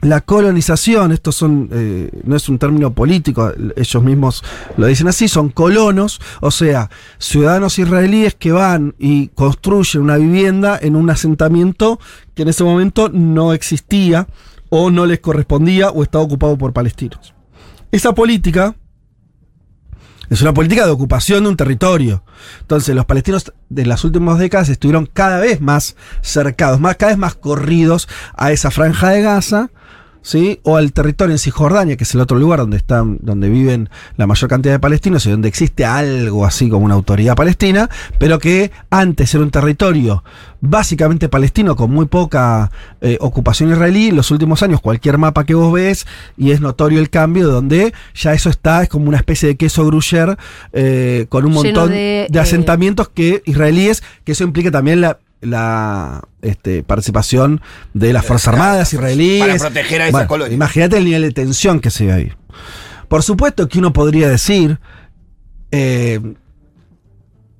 la 0.00 0.20
colonización. 0.20 1.12
Esto 1.12 1.32
son, 1.32 1.68
eh, 1.72 2.10
no 2.24 2.36
es 2.36 2.48
un 2.48 2.58
término 2.58 2.92
político, 2.92 3.52
ellos 3.76 4.02
mismos 4.02 4.44
lo 4.76 4.86
dicen 4.86 5.08
así, 5.08 5.28
son 5.28 5.48
colonos, 5.50 6.20
o 6.40 6.50
sea, 6.50 6.90
ciudadanos 7.18 7.78
israelíes 7.78 8.34
que 8.34 8.52
van 8.52 8.94
y 8.98 9.28
construyen 9.28 10.02
una 10.02 10.16
vivienda 10.16 10.78
en 10.80 10.96
un 10.96 11.10
asentamiento 11.10 11.98
que 12.34 12.42
en 12.42 12.48
ese 12.48 12.64
momento 12.64 13.08
no 13.08 13.52
existía 13.52 14.26
o 14.68 14.90
no 14.90 15.06
les 15.06 15.20
correspondía 15.20 15.90
o 15.90 16.02
estaba 16.02 16.24
ocupado 16.24 16.58
por 16.58 16.72
palestinos. 16.72 17.34
Esa 17.92 18.14
política 18.14 18.74
es 20.30 20.42
una 20.42 20.54
política 20.54 20.84
de 20.84 20.92
ocupación 20.92 21.44
de 21.44 21.50
un 21.50 21.56
territorio. 21.56 22.22
Entonces, 22.60 22.94
los 22.94 23.04
palestinos 23.04 23.52
de 23.68 23.86
las 23.86 24.04
últimas 24.04 24.38
décadas 24.38 24.68
estuvieron 24.68 25.06
cada 25.06 25.38
vez 25.38 25.60
más 25.60 25.96
cercados, 26.22 26.80
más, 26.80 26.96
cada 26.96 27.12
vez 27.12 27.18
más 27.18 27.34
corridos 27.34 28.08
a 28.36 28.52
esa 28.52 28.70
franja 28.70 29.10
de 29.10 29.22
Gaza, 29.22 29.70
¿sí? 30.26 30.58
O 30.64 30.76
al 30.76 30.92
territorio 30.92 31.32
en 31.34 31.38
Cisjordania, 31.38 31.96
que 31.96 32.02
es 32.02 32.12
el 32.14 32.20
otro 32.20 32.36
lugar 32.36 32.58
donde 32.58 32.76
están, 32.76 33.18
donde 33.22 33.48
viven 33.48 33.88
la 34.16 34.26
mayor 34.26 34.50
cantidad 34.50 34.74
de 34.74 34.80
palestinos 34.80 35.24
y 35.24 35.30
donde 35.30 35.46
existe 35.46 35.84
algo 35.84 36.44
así 36.44 36.68
como 36.68 36.84
una 36.84 36.94
autoridad 36.94 37.36
palestina, 37.36 37.88
pero 38.18 38.40
que 38.40 38.72
antes 38.90 39.32
era 39.32 39.44
un 39.44 39.52
territorio 39.52 40.24
básicamente 40.60 41.28
palestino 41.28 41.76
con 41.76 41.92
muy 41.92 42.06
poca 42.06 42.72
eh, 43.00 43.18
ocupación 43.20 43.70
israelí. 43.70 44.08
En 44.08 44.16
los 44.16 44.32
últimos 44.32 44.64
años, 44.64 44.80
cualquier 44.80 45.16
mapa 45.16 45.44
que 45.44 45.54
vos 45.54 45.72
ves, 45.72 46.08
y 46.36 46.50
es 46.50 46.60
notorio 46.60 46.98
el 46.98 47.08
cambio, 47.08 47.46
donde 47.46 47.94
ya 48.12 48.32
eso 48.32 48.50
está, 48.50 48.82
es 48.82 48.88
como 48.88 49.06
una 49.06 49.18
especie 49.18 49.50
de 49.50 49.56
queso 49.56 49.86
gruyere 49.86 50.34
eh, 50.72 51.26
con 51.28 51.44
un 51.44 51.52
montón 51.52 51.90
de, 51.90 52.26
de, 52.28 52.36
eh, 52.36 52.40
asentamientos 52.40 53.08
que 53.10 53.42
israelíes, 53.46 54.02
que 54.24 54.32
eso 54.32 54.42
implica 54.42 54.72
también 54.72 55.00
la 55.00 55.20
la 55.40 56.22
este, 56.42 56.82
participación 56.82 57.60
de 57.94 58.12
las 58.12 58.24
Fuerzas 58.24 58.54
Armadas 58.54 58.92
israelíes. 58.92 59.40
para 59.40 59.58
proteger 59.58 60.02
a 60.02 60.04
esa 60.08 60.12
Bueno, 60.12 60.28
colonia. 60.28 60.54
Imagínate 60.54 60.98
el 60.98 61.04
nivel 61.04 61.22
de 61.22 61.32
tensión 61.32 61.80
que 61.80 61.90
se 61.90 62.06
ve 62.06 62.12
ahí. 62.12 62.32
Por 63.08 63.22
supuesto 63.22 63.68
que 63.68 63.78
uno 63.78 63.92
podría 63.92 64.28
decir, 64.28 64.80
eh, 65.70 66.20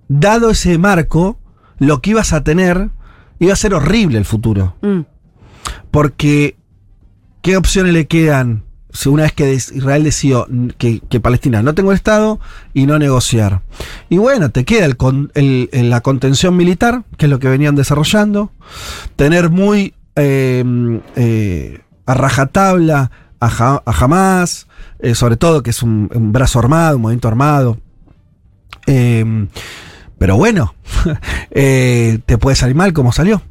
dado 0.09 0.51
ese 0.51 0.79
marco, 0.79 1.39
lo 1.79 2.01
que 2.01 2.11
ibas 2.11 2.33
a 2.33 2.43
tener 2.43 2.91
iba 3.39 3.53
a 3.53 3.57
ser 3.57 3.75
horrible 3.75 4.19
el 4.19 4.25
futuro. 4.25 4.77
Mm. 4.83 5.01
Porque, 5.91 6.57
¿qué 7.43 7.57
opciones 7.57 7.93
le 7.93 8.07
quedan 8.07 8.66
una 9.05 9.25
vez 9.25 9.33
que 9.33 9.53
Israel 9.53 10.05
decidió 10.05 10.47
que, 10.79 11.01
Palestina 11.21 11.63
no 11.63 11.75
tenga 11.75 11.91
un 11.91 11.95
Estado 11.95 12.41
y 12.73 12.87
no 12.87 12.99
negociar? 12.99 13.63
Y 14.09 14.17
bueno, 14.19 14.51
te 14.51 14.65
queda 14.65 14.87
el 14.87 14.97
el- 15.35 15.69
el- 15.73 15.91
la 15.91 16.01
contención 16.01 16.57
militar, 16.57 17.05
que 17.19 17.27
es 17.27 17.31
lo 17.31 17.39
que 17.39 17.49
venían 17.49 17.75
desarrollando, 17.77 18.53
tener 19.17 19.51
muy 19.51 19.95
eh, 20.17 20.65
eh, 21.17 21.81
a 22.07 22.15
rajatabla 22.15 23.11
a, 23.41 23.83
a 23.85 23.93
Hamas, 24.05 24.67
eh, 25.01 25.15
sobre 25.15 25.37
todo 25.37 25.63
que 25.63 25.71
es 25.71 25.83
un, 25.83 26.09
un 26.15 26.33
brazo 26.33 26.59
armado, 26.59 26.97
un 26.97 27.03
movimiento 27.03 27.29
armado. 27.29 27.79
Eh, 28.87 29.47
pero 30.19 30.37
bueno, 30.37 30.75
eh, 31.51 32.19
te 32.25 32.39
puede 32.39 32.57
salir 32.57 32.75
mal 32.75 32.93
como 32.93 33.13
salió. 33.13 33.43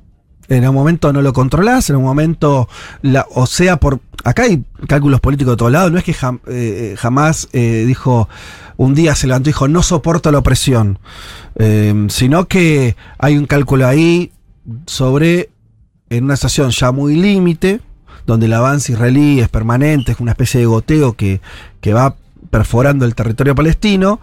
En 0.48 0.68
un 0.68 0.76
momento 0.76 1.12
no 1.12 1.22
lo 1.22 1.34
controlás, 1.34 1.90
en 1.90 1.96
un 1.96 2.04
momento, 2.04 2.68
la, 3.02 3.26
o 3.34 3.46
sea, 3.48 3.78
por 3.78 4.00
acá 4.24 4.44
hay 4.44 4.64
cálculos 4.88 5.20
políticos 5.20 5.54
de 5.54 5.58
todos 5.58 5.72
lados, 5.72 5.92
no 5.92 5.98
es 5.98 6.04
que 6.04 6.14
jam- 6.14 6.40
eh, 6.48 6.96
jamás 6.98 7.48
eh, 7.54 7.84
dijo, 7.88 8.28
un 8.78 8.94
día 8.94 9.16
se 9.16 9.28
levantó 9.28 9.50
y 9.50 9.54
dijo, 9.54 9.68
no 9.68 9.82
soporto 9.82 10.32
la 10.32 10.40
opresión, 10.40 11.00
Eh, 11.58 12.08
sino 12.10 12.48
que 12.50 12.98
hay 13.18 13.38
un 13.38 13.46
cálculo 13.46 13.88
ahí 13.88 14.32
sobre, 14.88 15.50
en 16.10 16.26
una 16.26 16.34
estación 16.34 16.72
ya 16.72 16.92
muy 16.92 17.16
límite, 17.16 17.80
donde 18.28 18.48
el 18.48 18.54
avance 18.54 18.92
israelí 18.92 19.40
es 19.40 19.48
permanente, 19.48 20.12
es 20.12 20.20
una 20.20 20.32
especie 20.32 20.60
de 20.60 20.66
goteo 20.66 21.14
que, 21.14 21.40
que 21.80 21.94
va 21.94 22.16
perforando 22.50 23.06
el 23.06 23.16
territorio 23.16 23.56
palestino, 23.56 24.20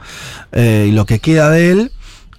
eh, 0.53 0.89
y 0.89 0.93
lo 0.93 1.07
que 1.07 1.21
queda 1.21 1.49
de 1.51 1.71
él, 1.71 1.93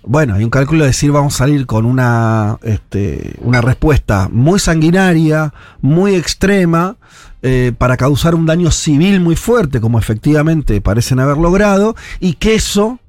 bueno, 0.05 0.35
hay 0.35 0.43
un 0.43 0.49
cálculo 0.49 0.81
de 0.81 0.87
decir 0.87 1.11
vamos 1.11 1.35
a 1.35 1.37
salir 1.39 1.65
con 1.65 1.85
una, 1.85 2.57
este, 2.63 3.35
una 3.41 3.61
respuesta 3.61 4.29
muy 4.31 4.59
sanguinaria, 4.59 5.53
muy 5.81 6.15
extrema, 6.15 6.97
eh, 7.41 7.73
para 7.77 7.97
causar 7.97 8.35
un 8.35 8.45
daño 8.45 8.71
civil 8.71 9.19
muy 9.19 9.35
fuerte, 9.35 9.81
como 9.81 9.99
efectivamente 9.99 10.79
parecen 10.79 11.19
haber 11.19 11.37
logrado, 11.37 11.93
y 12.19 12.35
que 12.35 12.55
eso 12.55 12.99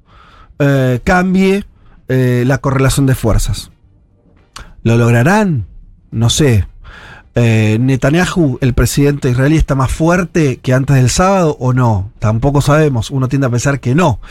eh, 0.59 0.99
cambie 1.05 1.63
eh, 2.07 2.43
la 2.45 2.57
correlación 2.57 3.05
de 3.05 3.15
fuerzas. 3.15 3.71
¿Lo 4.83 4.97
lograrán? 4.97 5.67
No 6.11 6.29
sé. 6.29 6.67
¿Netanyahu, 7.33 8.59
el 8.61 8.73
presidente 8.73 9.29
israelí, 9.29 9.57
está 9.57 9.75
más 9.75 9.91
fuerte 9.91 10.57
que 10.57 10.73
antes 10.73 10.95
del 10.95 11.09
sábado 11.09 11.57
o 11.59 11.73
no? 11.73 12.11
Tampoco 12.19 12.61
sabemos. 12.61 13.11
Uno 13.11 13.27
tiende 13.27 13.47
a 13.47 13.49
pensar 13.49 13.81
que 13.81 13.93
no. 13.93 14.21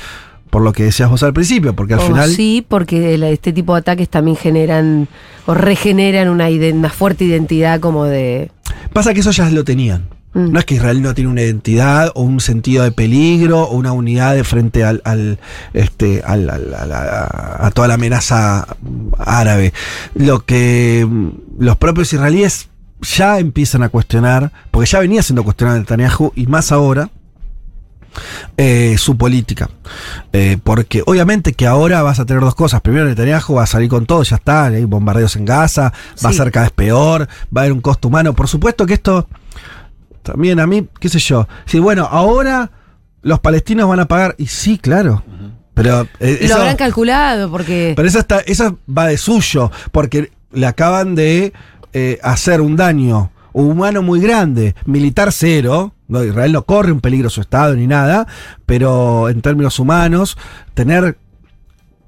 Por 0.54 0.62
lo 0.62 0.72
que 0.72 0.84
decías 0.84 1.10
vos 1.10 1.20
al 1.24 1.32
principio, 1.32 1.74
porque 1.74 1.94
al 1.94 1.98
O 2.00 2.06
final. 2.06 2.30
sí, 2.30 2.64
porque 2.68 3.16
este 3.32 3.52
tipo 3.52 3.74
de 3.74 3.80
ataques 3.80 4.08
también 4.08 4.36
generan 4.36 5.08
o 5.46 5.54
regeneran 5.54 6.28
una, 6.28 6.46
una 6.48 6.90
fuerte 6.90 7.24
identidad 7.24 7.80
como 7.80 8.04
de... 8.04 8.52
Pasa 8.92 9.12
que 9.14 9.18
eso 9.18 9.32
ya 9.32 9.50
lo 9.50 9.64
tenían. 9.64 10.04
Mm. 10.32 10.52
No 10.52 10.58
es 10.60 10.64
que 10.64 10.76
Israel 10.76 11.02
no 11.02 11.12
tiene 11.12 11.28
una 11.28 11.42
identidad 11.42 12.12
o 12.14 12.22
un 12.22 12.38
sentido 12.38 12.84
de 12.84 12.92
peligro 12.92 13.62
o 13.64 13.74
una 13.74 13.90
unidad 13.90 14.36
de 14.36 14.44
frente 14.44 14.84
al, 14.84 15.02
al, 15.04 15.40
este, 15.72 16.22
al- 16.24 16.48
al- 16.48 16.72
a, 16.92 17.66
a 17.66 17.70
toda 17.72 17.88
la 17.88 17.94
amenaza 17.94 18.64
árabe. 19.18 19.72
Lo 20.14 20.44
que 20.44 21.04
mm, 21.04 21.28
los 21.64 21.76
propios 21.78 22.12
israelíes 22.12 22.68
ya 23.02 23.40
empiezan 23.40 23.82
a 23.82 23.88
cuestionar, 23.88 24.52
porque 24.70 24.88
ya 24.88 25.00
venía 25.00 25.20
siendo 25.24 25.42
cuestionado 25.42 25.80
Netanyahu 25.80 26.32
y 26.36 26.46
más 26.46 26.70
ahora, 26.70 27.10
eh, 28.56 28.96
su 28.98 29.16
política. 29.16 29.70
Eh, 30.32 30.58
porque 30.62 31.02
obviamente 31.06 31.52
que 31.52 31.66
ahora 31.66 32.02
vas 32.02 32.20
a 32.20 32.24
tener 32.24 32.42
dos 32.42 32.54
cosas. 32.54 32.80
Primero, 32.80 33.06
Netanyahu 33.06 33.54
va 33.54 33.64
a 33.64 33.66
salir 33.66 33.88
con 33.88 34.06
todo, 34.06 34.22
ya 34.22 34.36
está, 34.36 34.66
hay 34.66 34.84
bombardeos 34.84 35.36
en 35.36 35.44
Gaza, 35.44 35.92
va 36.24 36.30
a 36.30 36.32
ser 36.32 36.50
cada 36.50 36.66
vez 36.66 36.72
peor, 36.72 37.28
va 37.54 37.60
a 37.60 37.64
haber 37.64 37.72
un 37.72 37.80
costo 37.80 38.08
humano. 38.08 38.34
Por 38.34 38.48
supuesto 38.48 38.86
que 38.86 38.94
esto 38.94 39.28
también 40.22 40.58
a 40.58 40.66
mí, 40.66 40.88
qué 40.98 41.08
sé 41.08 41.18
yo. 41.18 41.46
Sí, 41.66 41.78
bueno, 41.78 42.08
ahora 42.10 42.70
los 43.22 43.40
palestinos 43.40 43.88
van 43.88 44.00
a 44.00 44.08
pagar. 44.08 44.34
Y 44.38 44.46
sí, 44.46 44.78
claro. 44.78 45.22
Pero 45.74 46.02
eh, 46.20 46.38
Lo 46.40 46.46
eso, 46.46 46.56
habrán 46.56 46.76
calculado 46.76 47.50
porque... 47.50 47.94
pero 47.96 48.06
eso, 48.06 48.20
está, 48.20 48.40
eso 48.40 48.78
va 48.86 49.08
de 49.08 49.18
suyo, 49.18 49.72
porque 49.90 50.30
le 50.52 50.66
acaban 50.66 51.16
de 51.16 51.52
eh, 51.92 52.18
hacer 52.22 52.60
un 52.60 52.76
daño 52.76 53.32
humano 53.52 54.02
muy 54.02 54.20
grande, 54.20 54.74
militar 54.84 55.32
cero. 55.32 55.93
No, 56.06 56.22
Israel 56.22 56.52
no 56.52 56.64
corre 56.64 56.92
un 56.92 57.00
peligro 57.00 57.30
su 57.30 57.40
Estado 57.40 57.74
ni 57.74 57.86
nada, 57.86 58.26
pero 58.66 59.28
en 59.28 59.40
términos 59.40 59.78
humanos, 59.78 60.36
tener 60.74 61.18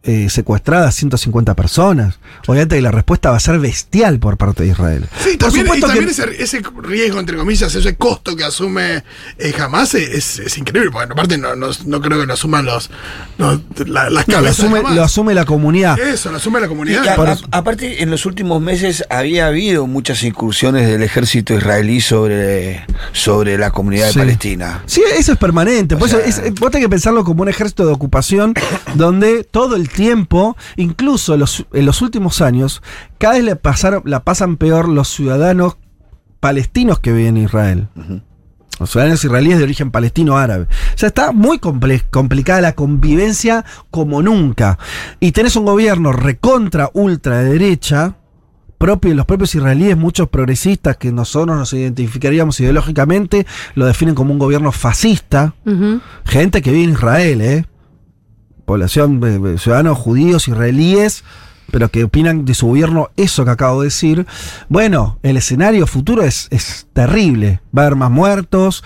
eh, 0.07 0.29
secuestradas 0.31 0.95
150 0.95 1.55
personas, 1.55 2.19
obviamente 2.47 2.77
que 2.77 2.83
la 2.83 2.93
respuesta 2.93 3.31
va 3.31 3.37
a 3.37 3.41
ser 3.41 3.59
bestial 3.59 4.19
por 4.21 4.37
parte 4.37 4.63
de 4.63 4.71
Israel. 4.71 5.05
Sí, 5.23 5.31
Por 5.37 5.39
también, 5.51 5.67
y 5.67 5.69
supuesto 5.69 5.87
también 5.89 6.05
que- 6.07 6.13
ese, 6.13 6.43
ese 6.43 6.63
riesgo, 6.83 7.19
entre 7.21 7.37
comillas, 7.37 7.75
ese 7.75 7.97
costo 7.97 8.37
que 8.37 8.45
asume 8.45 9.03
eh, 9.39 9.53
Hamas 9.61 9.95
es, 9.95 10.39
es 10.39 10.59
increíble, 10.59 10.91
porque 10.93 11.13
aparte 11.13 11.37
no, 11.39 11.57
no, 11.57 11.69
no 11.87 12.01
creo 12.01 12.21
que 12.21 12.27
lo 12.27 12.33
asuman 12.35 12.65
los, 12.65 12.91
los- 13.39 13.61
la- 13.87 14.09
las 14.11 14.29
No, 14.29 14.35
lo 14.37 14.43
cabezas 14.43 14.61
asume, 14.61 14.83
lo 14.95 15.03
asume 15.03 15.35
la 15.35 15.45
comunidad. 15.45 15.99
Eso, 15.99 16.31
lo 16.31 16.37
asume 16.37 16.61
la 16.61 16.67
Y 16.67 16.69
comunidad. 16.69 17.09
a- 17.09 17.17
Por 17.17 17.29
a- 17.29 17.33
eso- 17.33 17.47
aparte, 17.51 18.03
en 18.03 18.11
los 18.11 18.27
últimos 18.27 18.61
meses 18.63 19.05
había 19.11 19.47
habido 19.49 19.87
muchas 19.87 20.23
incursiones 20.23 20.87
del 20.89 21.03
ejército 21.03 21.53
israelí 21.55 22.01
sobre, 22.01 22.85
sobre 23.13 23.59
la 23.59 23.71
comunidad 23.73 24.11
Sí. 24.11 24.15
de 24.19 24.25
Palestina. 24.25 24.83
Sí, 24.87 25.03
eso 25.19 25.33
es 25.33 25.39
permanente. 25.39 25.97
Por 25.97 26.05
O 26.05 26.07
eso 26.07 26.19
sea- 26.19 26.45
es- 26.47 26.55
vos 26.55 26.71
tenés 26.71 26.85
que 26.87 26.91
pensarlo 26.91 27.25
como 27.25 27.43
un 27.43 27.49
ejército 27.49 27.85
de 27.87 27.93
ocupación 27.93 28.55
donde 28.95 29.43
todo 29.45 29.77
el 29.77 29.89
tiempo, 29.97 30.57
incluso 30.77 31.37
los- 31.37 31.67
en 31.73 31.85
los 31.85 32.01
últimos 32.03 32.41
años, 32.41 32.81
cada 33.19 33.35
vez 33.35 33.43
le 33.45 33.57
pasaron, 33.57 34.03
la 34.05 34.21
pasan 34.23 34.57
peor 34.57 34.89
los 34.89 35.09
ciudadanos 35.09 35.77
palestinos 36.39 37.01
que 37.01 37.11
viven 37.13 37.37
en 37.39 37.45
Israel. 37.45 37.89
Los 38.79 38.91
ciudadanos 38.91 39.25
israelíes 39.25 39.57
de 39.59 39.65
origen 39.65 39.91
palestino 39.91 40.37
árabe. 40.37 40.65
O 40.95 40.99
sea, 40.99 41.07
está 41.09 41.33
muy 41.33 41.59
complicada 41.59 42.61
la 42.61 42.75
convivencia 42.75 43.65
como 43.91 44.23
nunca. 44.23 44.79
Y 45.19 45.33
tenés 45.33 45.57
un 45.57 45.65
gobierno 45.65 46.13
recontra, 46.13 46.91
ultra 46.93 47.39
de 47.39 47.53
derecha, 47.53 48.17
propio, 48.77 49.15
los 49.15 49.25
propios 49.25 49.55
israelíes, 49.55 49.97
muchos 49.97 50.29
progresistas 50.29 50.99
que 50.99 51.11
nosotros 51.11 51.57
nos 51.57 51.73
identificaríamos 51.73 52.61
ideológicamente, 52.61 53.47
lo 53.75 53.87
definen 53.87 54.15
como 54.15 54.33
un 54.35 54.39
gobierno 54.39 54.71
fascista. 54.73 55.55
Gente 56.27 56.61
que 56.61 56.71
vive 56.71 56.85
en 56.85 56.91
Israel, 56.91 57.41
¿eh? 57.41 57.65
Población, 58.67 59.21
eh, 59.25 59.55
eh, 59.55 59.59
ciudadanos 59.59 59.97
judíos, 59.97 60.49
israelíes, 60.49 61.25
pero 61.71 61.89
que 61.89 62.05
opinan 62.05 62.45
de 62.45 62.55
su 62.55 62.67
gobierno 62.67 63.09
eso 63.17 63.45
que 63.45 63.51
acabo 63.53 63.81
de 63.81 63.87
decir. 63.87 64.27
Bueno, 64.69 65.19
el 65.23 65.37
escenario 65.39 65.87
futuro 65.87 66.23
es, 66.23 66.49
es 66.51 66.87
terrible. 66.93 67.61
Va 67.77 67.83
a 67.83 67.87
haber 67.87 67.97
más 67.97 68.11
muertos, 68.11 68.85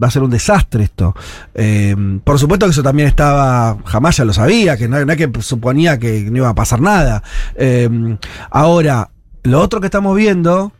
va 0.00 0.06
a 0.08 0.10
ser 0.10 0.22
un 0.22 0.30
desastre 0.30 0.84
esto. 0.84 1.14
Eh, 1.54 1.96
por 2.24 2.38
supuesto 2.38 2.66
que 2.66 2.70
eso 2.72 2.82
también 2.82 3.08
estaba, 3.08 3.78
jamás 3.84 4.16
ya 4.16 4.24
lo 4.24 4.32
sabía, 4.32 4.76
que 4.76 4.88
no, 4.88 5.04
que 5.16 5.30
suponía 5.40 5.98
que 5.98 6.22
no 6.30 6.36
iba 6.38 6.48
a 6.48 6.54
pasar 6.54 6.80
nada. 6.80 7.22
Eh, 7.56 8.16
ahora, 8.50 9.10
lo 9.42 9.60
otro 9.60 9.80
que 9.80 9.86
estamos 9.86 10.16
viendo, 10.16 10.72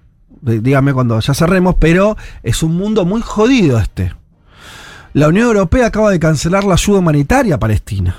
dí- 0.42 0.58
dígame 0.60 0.92
cuando 0.92 1.18
ya 1.20 1.34
cerremos, 1.34 1.74
pero 1.78 2.16
es 2.42 2.62
un 2.62 2.76
mundo 2.76 3.04
muy 3.04 3.22
jodido 3.22 3.78
este. 3.78 4.12
La 5.12 5.26
Unión 5.26 5.48
Europea 5.48 5.86
acaba 5.86 6.10
de 6.12 6.20
cancelar 6.20 6.62
la 6.62 6.74
ayuda 6.74 7.00
humanitaria 7.00 7.56
a 7.56 7.58
Palestina. 7.58 8.14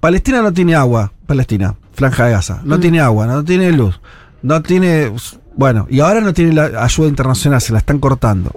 Palestina 0.00 0.42
no 0.42 0.52
tiene 0.52 0.74
agua, 0.74 1.12
Palestina, 1.26 1.74
Franja 1.92 2.26
de 2.26 2.32
Gaza, 2.32 2.60
no 2.64 2.78
Mm. 2.78 2.80
tiene 2.80 3.00
agua, 3.00 3.26
no 3.26 3.44
tiene 3.44 3.72
luz, 3.72 4.00
no 4.42 4.62
tiene... 4.62 5.12
Bueno, 5.56 5.86
y 5.90 6.00
ahora 6.00 6.20
no 6.20 6.32
tiene 6.32 6.52
la 6.54 6.82
ayuda 6.84 7.08
internacional, 7.08 7.60
se 7.60 7.72
la 7.72 7.78
están 7.80 7.98
cortando. 7.98 8.52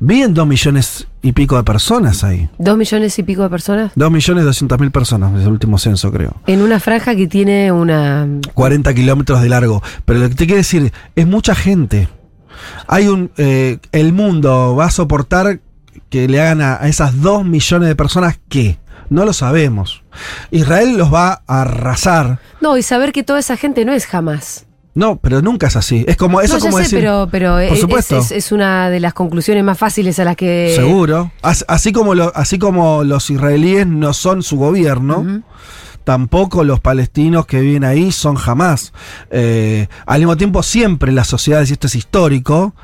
Viven 0.00 0.34
dos 0.34 0.48
millones 0.48 1.06
y 1.22 1.30
pico 1.30 1.56
de 1.56 1.62
personas 1.62 2.24
ahí. 2.24 2.48
Dos 2.58 2.76
millones 2.76 3.16
y 3.20 3.22
pico 3.22 3.42
de 3.44 3.50
personas 3.50 3.92
Dos 3.94 4.10
millones 4.10 4.44
doscientas 4.44 4.80
mil 4.80 4.90
personas, 4.90 5.32
es 5.38 5.46
el 5.46 5.52
último 5.52 5.78
censo 5.78 6.10
creo. 6.10 6.34
en 6.48 6.60
una 6.60 6.80
franja 6.80 7.14
que 7.14 7.28
tiene 7.28 7.70
una... 7.70 8.26
40 8.54 8.92
kilómetros 8.94 9.40
de 9.42 9.48
largo. 9.48 9.80
Pero 10.04 10.18
lo 10.18 10.28
que 10.28 10.34
te 10.34 10.46
quiero 10.46 10.56
decir, 10.58 10.92
es 11.14 11.26
mucha 11.26 11.54
gente. 11.54 12.08
Hay 12.88 13.06
un. 13.08 13.30
eh, 13.36 13.78
el 13.92 14.12
mundo 14.12 14.74
va 14.76 14.86
a 14.86 14.90
soportar 14.90 15.60
que 16.08 16.26
le 16.26 16.40
hagan 16.40 16.60
a, 16.62 16.74
a 16.82 16.88
esas 16.88 17.20
2 17.22 17.44
millones 17.44 17.88
de 17.88 17.94
personas 17.96 18.40
qué? 18.48 18.78
No 19.12 19.24
lo 19.24 19.32
sabemos. 19.32 20.02
Israel 20.50 20.96
los 20.96 21.12
va 21.12 21.42
a 21.46 21.62
arrasar. 21.62 22.38
No, 22.60 22.76
y 22.78 22.82
saber 22.82 23.12
que 23.12 23.22
toda 23.22 23.38
esa 23.38 23.56
gente 23.56 23.84
no 23.84 23.92
es 23.92 24.06
jamás. 24.06 24.66
No, 24.94 25.16
pero 25.16 25.40
nunca 25.40 25.68
es 25.68 25.76
así. 25.76 26.04
Es 26.06 26.16
como 26.16 26.40
eso 26.40 26.54
no, 26.54 26.58
ya 26.60 26.64
como 26.66 26.76
sé, 26.78 26.82
decir. 26.84 26.98
pero, 27.00 27.28
pero 27.30 27.58
es, 27.58 27.80
supuesto. 27.80 28.18
es- 28.18 28.30
es 28.32 28.52
una 28.52 28.90
de 28.90 29.00
las 29.00 29.14
conclusiones 29.14 29.64
más 29.64 29.78
fáciles 29.78 30.18
a 30.18 30.24
las 30.24 30.36
que... 30.36 30.72
Seguro. 30.76 31.30
As- 31.42 31.64
Así 31.68 31.92
como, 31.92 32.14
lo- 32.14 32.32
así 32.34 32.58
como 32.58 33.02
los 33.04 33.30
israelíes 33.30 33.86
no 33.86 34.12
son 34.12 34.42
su 34.42 34.56
gobierno, 34.58 35.42
tampoco 36.04 36.64
los 36.64 36.80
palestinos 36.80 37.46
que 37.46 37.60
viven 37.60 37.84
ahí 37.84 38.12
son 38.12 38.34
jamás. 38.36 38.92
Eh, 39.30 39.88
al 40.06 40.18
mismo 40.20 40.36
tiempo, 40.36 40.62
siempre 40.62 41.12
las 41.12 41.26
sociedades, 41.28 41.70
y 41.70 41.74
esto 41.74 41.86
es 41.86 41.94
histórico, 41.94 42.74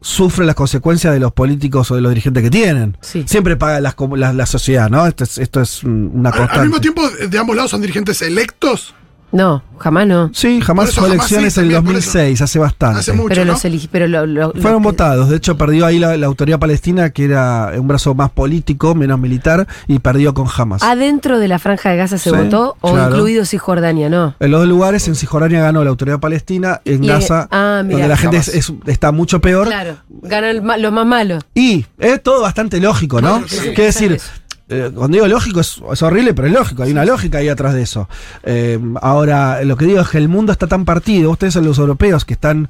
sufren 0.00 0.46
las 0.46 0.56
consecuencias 0.56 1.12
de 1.12 1.20
los 1.20 1.32
políticos 1.32 1.90
o 1.90 1.94
de 1.96 2.00
los 2.00 2.10
dirigentes 2.10 2.42
que 2.42 2.50
tienen. 2.50 2.96
Sí. 3.00 3.24
Siempre 3.26 3.56
paga 3.56 3.80
las 3.80 3.94
la, 4.16 4.32
la 4.32 4.46
sociedad, 4.46 4.88
¿no? 4.90 5.06
Esto 5.06 5.24
es, 5.24 5.38
esto 5.38 5.60
es 5.60 5.82
una 5.84 6.30
Al, 6.30 6.36
constante. 6.36 6.60
al 6.60 6.66
mismo 6.68 6.80
tiempo, 6.80 7.02
de 7.08 7.38
ambos 7.38 7.56
lados 7.56 7.70
son 7.70 7.80
dirigentes 7.80 8.22
electos. 8.22 8.94
No, 9.30 9.62
jamás 9.78 10.06
no. 10.06 10.30
Sí, 10.32 10.60
jamás 10.62 10.88
eso 10.88 11.00
fue 11.02 11.10
jamás 11.10 11.30
elecciones 11.30 11.52
sí, 11.54 11.60
en 11.60 11.66
el 11.66 11.72
también 11.74 11.92
por 11.94 11.98
eso. 12.00 12.12
2006, 12.18 12.40
hace 12.40 12.58
bastante. 12.58 13.00
Hace 13.00 13.12
mucho. 13.12 13.28
Pero 13.28 13.44
¿no? 13.44 13.52
los 13.52 13.64
elige, 13.66 13.88
pero 13.92 14.06
lo, 14.08 14.24
lo- 14.24 14.52
lo 14.54 14.62
Fueron 14.62 14.80
que- 14.80 14.88
votados, 14.88 15.28
de 15.28 15.36
hecho 15.36 15.58
perdió 15.58 15.84
ahí 15.84 15.98
la, 15.98 16.16
la 16.16 16.26
autoridad 16.26 16.58
palestina, 16.58 17.10
que 17.10 17.24
era 17.24 17.72
un 17.76 17.86
brazo 17.86 18.14
más 18.14 18.30
político, 18.30 18.94
menos 18.94 19.20
militar, 19.20 19.66
y 19.86 19.98
perdió 19.98 20.32
con 20.32 20.46
Hamas. 20.56 20.82
¿Adentro 20.82 21.38
de 21.38 21.46
la 21.48 21.58
franja 21.58 21.90
de 21.90 21.98
Gaza 21.98 22.16
se 22.16 22.30
Sí, 22.30 22.36
votó 22.36 22.76
o 22.80 22.92
claro. 22.94 23.10
incluido 23.14 23.44
Cisjordania? 23.44 24.08
No. 24.08 24.34
En 24.40 24.50
los 24.50 24.60
dos 24.60 24.68
lugares, 24.68 25.06
en 25.08 25.14
Cisjordania 25.14 25.60
ganó 25.60 25.84
la 25.84 25.90
autoridad 25.90 26.20
palestina, 26.20 26.80
en 26.86 27.04
Y, 27.04 27.08
Gaza, 27.08 27.48
ah, 27.50 27.82
mira. 27.84 27.98
donde 27.98 28.08
la 28.08 28.16
gente 28.16 28.36
es- 28.38 28.72
está 28.86 29.12
mucho 29.12 29.40
peor. 29.42 29.66
Claro, 29.66 29.96
ganan 30.22 30.62
los 30.80 30.92
más 30.92 31.06
malos. 31.06 31.44
Y 31.54 31.84
es 31.98 32.22
todo 32.22 32.40
bastante 32.40 32.80
lógico, 32.80 33.20
¿no? 33.20 33.42
Claro, 33.42 33.48
sí. 33.48 33.58
Quiere 33.74 33.84
decir, 33.84 34.12
Eso. 34.12 34.26
Eh, 34.68 34.90
cuando 34.94 35.14
digo 35.16 35.26
lógico 35.28 35.60
es, 35.60 35.80
es 35.92 36.02
horrible, 36.02 36.34
pero 36.34 36.48
es 36.48 36.54
lógico, 36.54 36.82
hay 36.82 36.92
una 36.92 37.04
lógica 37.04 37.38
ahí 37.38 37.48
atrás 37.48 37.74
de 37.74 37.82
eso. 37.82 38.08
Eh, 38.42 38.78
ahora, 39.00 39.62
lo 39.64 39.76
que 39.76 39.86
digo 39.86 40.00
es 40.00 40.08
que 40.08 40.18
el 40.18 40.28
mundo 40.28 40.52
está 40.52 40.66
tan 40.66 40.84
partido, 40.84 41.30
ustedes 41.30 41.54
son 41.54 41.64
los 41.64 41.78
europeos 41.78 42.24
que 42.24 42.34
están 42.34 42.68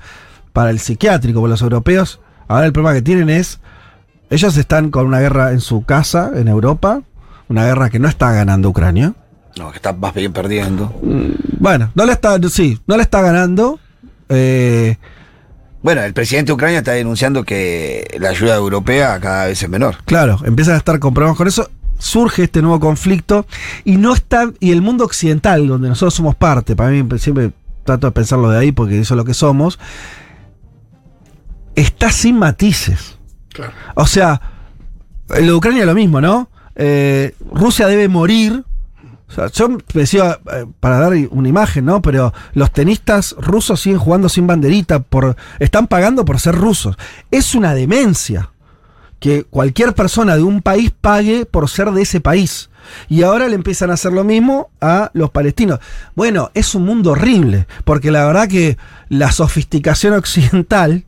para 0.53 0.71
el 0.71 0.79
psiquiátrico, 0.79 1.41
por 1.41 1.51
los 1.51 1.63
europeos, 1.63 2.21
ahora 2.49 2.67
el 2.67 2.73
problema 2.73 2.95
que 2.95 3.03
tienen 3.03 3.31
es, 3.31 3.61
ellos 4.31 4.57
están 4.57 4.91
con 4.91 5.07
una 5.07 5.21
guerra 5.21 5.53
en 5.53 5.61
su 5.61 5.85
casa, 5.85 6.31
en 6.35 6.49
Europa, 6.49 7.03
una 7.49 7.65
guerra 7.65 7.91
que 7.91 7.99
no 7.99 8.09
está 8.09 8.33
ganando 8.33 8.69
Ucrania. 8.69 9.15
No, 9.57 9.71
que 9.71 9.77
está 9.77 9.93
más 9.93 10.15
bien 10.15 10.33
perdiendo. 10.33 10.95
Bueno, 11.59 11.91
no 11.95 12.05
le 12.07 12.13
está, 12.13 12.39
sí, 12.49 12.79
no 12.87 12.97
le 12.97 13.03
está 13.03 13.23
ganando. 13.23 13.81
eh, 14.29 14.97
Bueno, 15.83 16.03
el 16.03 16.13
presidente 16.13 16.51
de 16.51 16.55
Ucrania 16.55 16.79
está 16.79 16.93
denunciando 16.93 17.43
que 17.45 18.17
la 18.21 18.29
ayuda 18.29 18.55
europea 18.55 19.19
cada 19.19 19.47
vez 19.47 19.63
es 19.63 19.69
menor. 19.69 19.97
Claro, 20.05 20.39
empiezan 20.45 20.75
a 20.75 20.79
estar 20.79 20.99
con 20.99 21.15
problemas 21.15 21.37
con 21.39 21.49
eso. 21.49 21.71
Surge 21.99 22.45
este 22.45 22.63
nuevo 22.63 22.81
conflicto 22.81 23.47
y 23.85 23.97
no 23.97 24.15
está. 24.15 24.51
Y 24.61 24.73
el 24.73 24.83
mundo 24.83 25.05
occidental, 25.05 25.67
donde 25.67 25.89
nosotros 25.89 26.15
somos 26.15 26.35
parte, 26.35 26.77
para 26.77 26.91
mí 26.91 27.07
siempre 27.19 27.53
trato 27.85 28.07
de 28.07 28.13
pensarlo 28.13 28.51
de 28.51 28.59
ahí 28.59 28.73
porque 28.73 29.01
eso 29.01 29.15
es 29.15 29.17
lo 29.17 29.25
que 29.25 29.35
somos, 29.35 29.79
está 31.75 32.11
sin 32.11 32.39
matices. 32.39 33.19
Claro. 33.53 33.73
O 33.95 34.07
sea, 34.07 34.41
en 35.31 35.51
Ucrania 35.51 35.87
lo 35.87 35.95
mismo, 35.95 36.21
¿no? 36.21 36.51
Eh, 36.75 37.35
Rusia 37.53 37.87
debe 37.87 38.09
morir. 38.09 38.65
O 39.29 39.33
sea, 39.33 39.49
yo 39.49 39.69
me 39.69 39.79
decía, 39.93 40.39
eh, 40.53 40.67
para 40.81 40.99
dar 40.99 41.13
una 41.31 41.49
imagen, 41.49 41.85
¿no? 41.85 42.01
Pero 42.01 42.33
los 42.55 42.73
tenistas 42.73 43.35
rusos 43.39 43.81
siguen 43.81 43.99
jugando 43.99 44.29
sin 44.29 44.47
banderita, 44.47 45.01
por, 45.01 45.37
están 45.59 45.87
pagando 45.87 46.25
por 46.25 46.41
ser 46.41 46.55
rusos. 46.55 46.97
Es 47.31 47.55
una 47.55 47.75
demencia 47.75 48.51
que 49.21 49.45
cualquier 49.45 49.95
persona 49.95 50.37
de 50.37 50.43
un 50.43 50.63
país 50.63 50.93
pague 51.01 51.47
por 51.47 51.69
ser 51.69 51.91
de 51.91 52.03
ese 52.03 52.21
país. 52.21 52.71
Y 53.09 53.23
ahora 53.23 53.49
le 53.49 53.55
empiezan 53.55 53.91
a 53.91 53.95
hacer 53.95 54.13
lo 54.13 54.25
mismo 54.25 54.71
a 54.81 55.11
los 55.13 55.31
palestinos. 55.31 55.81
Bueno, 56.15 56.51
es 56.55 56.75
un 56.75 56.85
mundo 56.85 57.13
horrible, 57.13 57.67
porque 57.85 58.11
la 58.11 58.25
verdad 58.27 58.49
que 58.49 58.79
la 59.09 59.33
sofisticación 59.33 60.13
occidental 60.15 61.05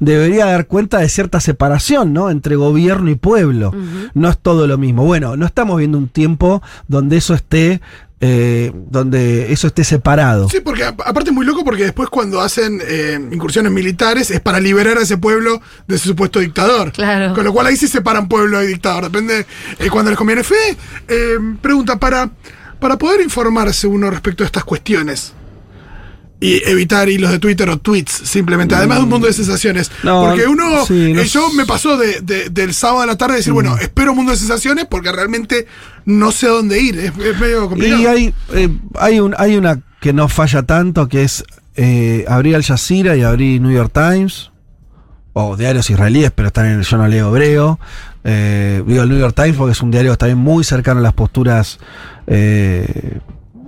debería 0.00 0.46
dar 0.46 0.66
cuenta 0.66 0.98
de 0.98 1.08
cierta 1.08 1.40
separación, 1.40 2.12
¿no? 2.12 2.30
Entre 2.30 2.56
gobierno 2.56 3.10
y 3.10 3.14
pueblo. 3.14 3.72
No 4.14 4.28
es 4.28 4.38
todo 4.38 4.66
lo 4.66 4.78
mismo. 4.78 5.04
Bueno, 5.04 5.36
no 5.36 5.46
estamos 5.46 5.78
viendo 5.78 5.98
un 5.98 6.08
tiempo 6.08 6.62
donde 6.88 7.16
eso 7.16 7.34
esté, 7.34 7.80
eh, 8.20 8.72
donde 8.74 9.52
eso 9.52 9.66
esté 9.66 9.84
separado. 9.84 10.48
Sí, 10.48 10.60
porque 10.60 10.84
aparte 10.84 11.30
es 11.30 11.34
muy 11.34 11.44
loco 11.44 11.64
porque 11.64 11.84
después 11.84 12.08
cuando 12.08 12.40
hacen 12.40 12.80
eh, 12.84 13.18
incursiones 13.32 13.72
militares 13.72 14.30
es 14.30 14.40
para 14.40 14.60
liberar 14.60 14.98
a 14.98 15.02
ese 15.02 15.18
pueblo 15.18 15.60
de 15.86 15.96
ese 15.96 16.08
supuesto 16.08 16.38
dictador. 16.40 16.92
Claro. 16.92 17.34
Con 17.34 17.44
lo 17.44 17.52
cual 17.52 17.66
ahí 17.66 17.76
sí 17.76 17.88
separan 17.88 18.28
pueblo 18.28 18.62
y 18.62 18.66
dictador. 18.66 19.04
Depende 19.04 19.46
eh, 19.78 19.90
cuando 19.90 20.10
les 20.10 20.18
conviene. 20.18 20.44
Fe, 20.44 20.76
eh, 21.08 21.38
pregunta, 21.60 21.98
para, 21.98 22.30
para 22.78 22.96
poder 22.96 23.20
informarse 23.20 23.86
uno 23.86 24.10
respecto 24.10 24.44
a 24.44 24.46
estas 24.46 24.64
cuestiones 24.64 25.34
y 26.42 26.60
evitar 26.68 27.08
hilos 27.08 27.30
de 27.30 27.38
Twitter 27.38 27.70
o 27.70 27.78
tweets, 27.78 28.10
simplemente, 28.24 28.74
además 28.74 28.98
de 28.98 29.04
un 29.04 29.10
mundo 29.10 29.26
de 29.28 29.32
sensaciones. 29.32 29.90
No, 30.02 30.24
porque 30.26 30.46
uno, 30.46 30.84
sí, 30.84 31.12
no 31.14 31.20
eh, 31.20 31.26
yo 31.26 31.50
me 31.52 31.64
pasó 31.64 31.96
de, 31.96 32.20
de- 32.20 32.50
del 32.50 32.74
sábado 32.74 33.02
a 33.02 33.06
la 33.06 33.16
tarde 33.16 33.36
decir, 33.36 33.52
bueno, 33.52 33.78
espero 33.78 34.10
un 34.10 34.16
mundo 34.16 34.32
de 34.32 34.38
sensaciones 34.38 34.86
porque 34.90 35.12
realmente 35.12 35.66
no 36.04 36.32
sé 36.32 36.46
a 36.46 36.50
dónde 36.50 36.80
ir. 36.80 36.98
Es, 36.98 37.12
es 37.16 37.38
medio 37.38 37.68
complicado. 37.68 38.02
Y 38.02 38.06
hay, 38.06 38.34
eh, 38.54 38.68
hay, 38.98 39.20
un, 39.20 39.34
hay 39.38 39.56
una 39.56 39.80
que 40.00 40.12
no 40.12 40.28
falla 40.28 40.64
tanto, 40.64 41.08
que 41.08 41.22
es 41.22 41.44
eh, 41.76 42.24
abrir 42.28 42.56
Al 42.56 42.64
Jazeera 42.64 43.16
y 43.16 43.22
abrir 43.22 43.60
New 43.60 43.70
York 43.70 43.92
Times, 43.94 44.50
o 45.34 45.56
diarios 45.56 45.88
israelíes, 45.90 46.32
pero 46.32 46.48
están 46.48 46.66
en 46.66 46.72
el, 46.80 46.82
yo 46.84 46.96
no 46.98 47.06
leo 47.08 47.28
hebreo. 47.28 47.78
Eh, 48.24 48.82
digo 48.86 49.02
el 49.04 49.08
New 49.08 49.18
York 49.18 49.34
Times 49.34 49.56
porque 49.56 49.72
es 49.72 49.80
un 49.80 49.90
diario 49.90 50.16
también 50.18 50.38
muy 50.38 50.62
cercano 50.64 51.00
a 51.00 51.02
las 51.02 51.12
posturas 51.14 51.78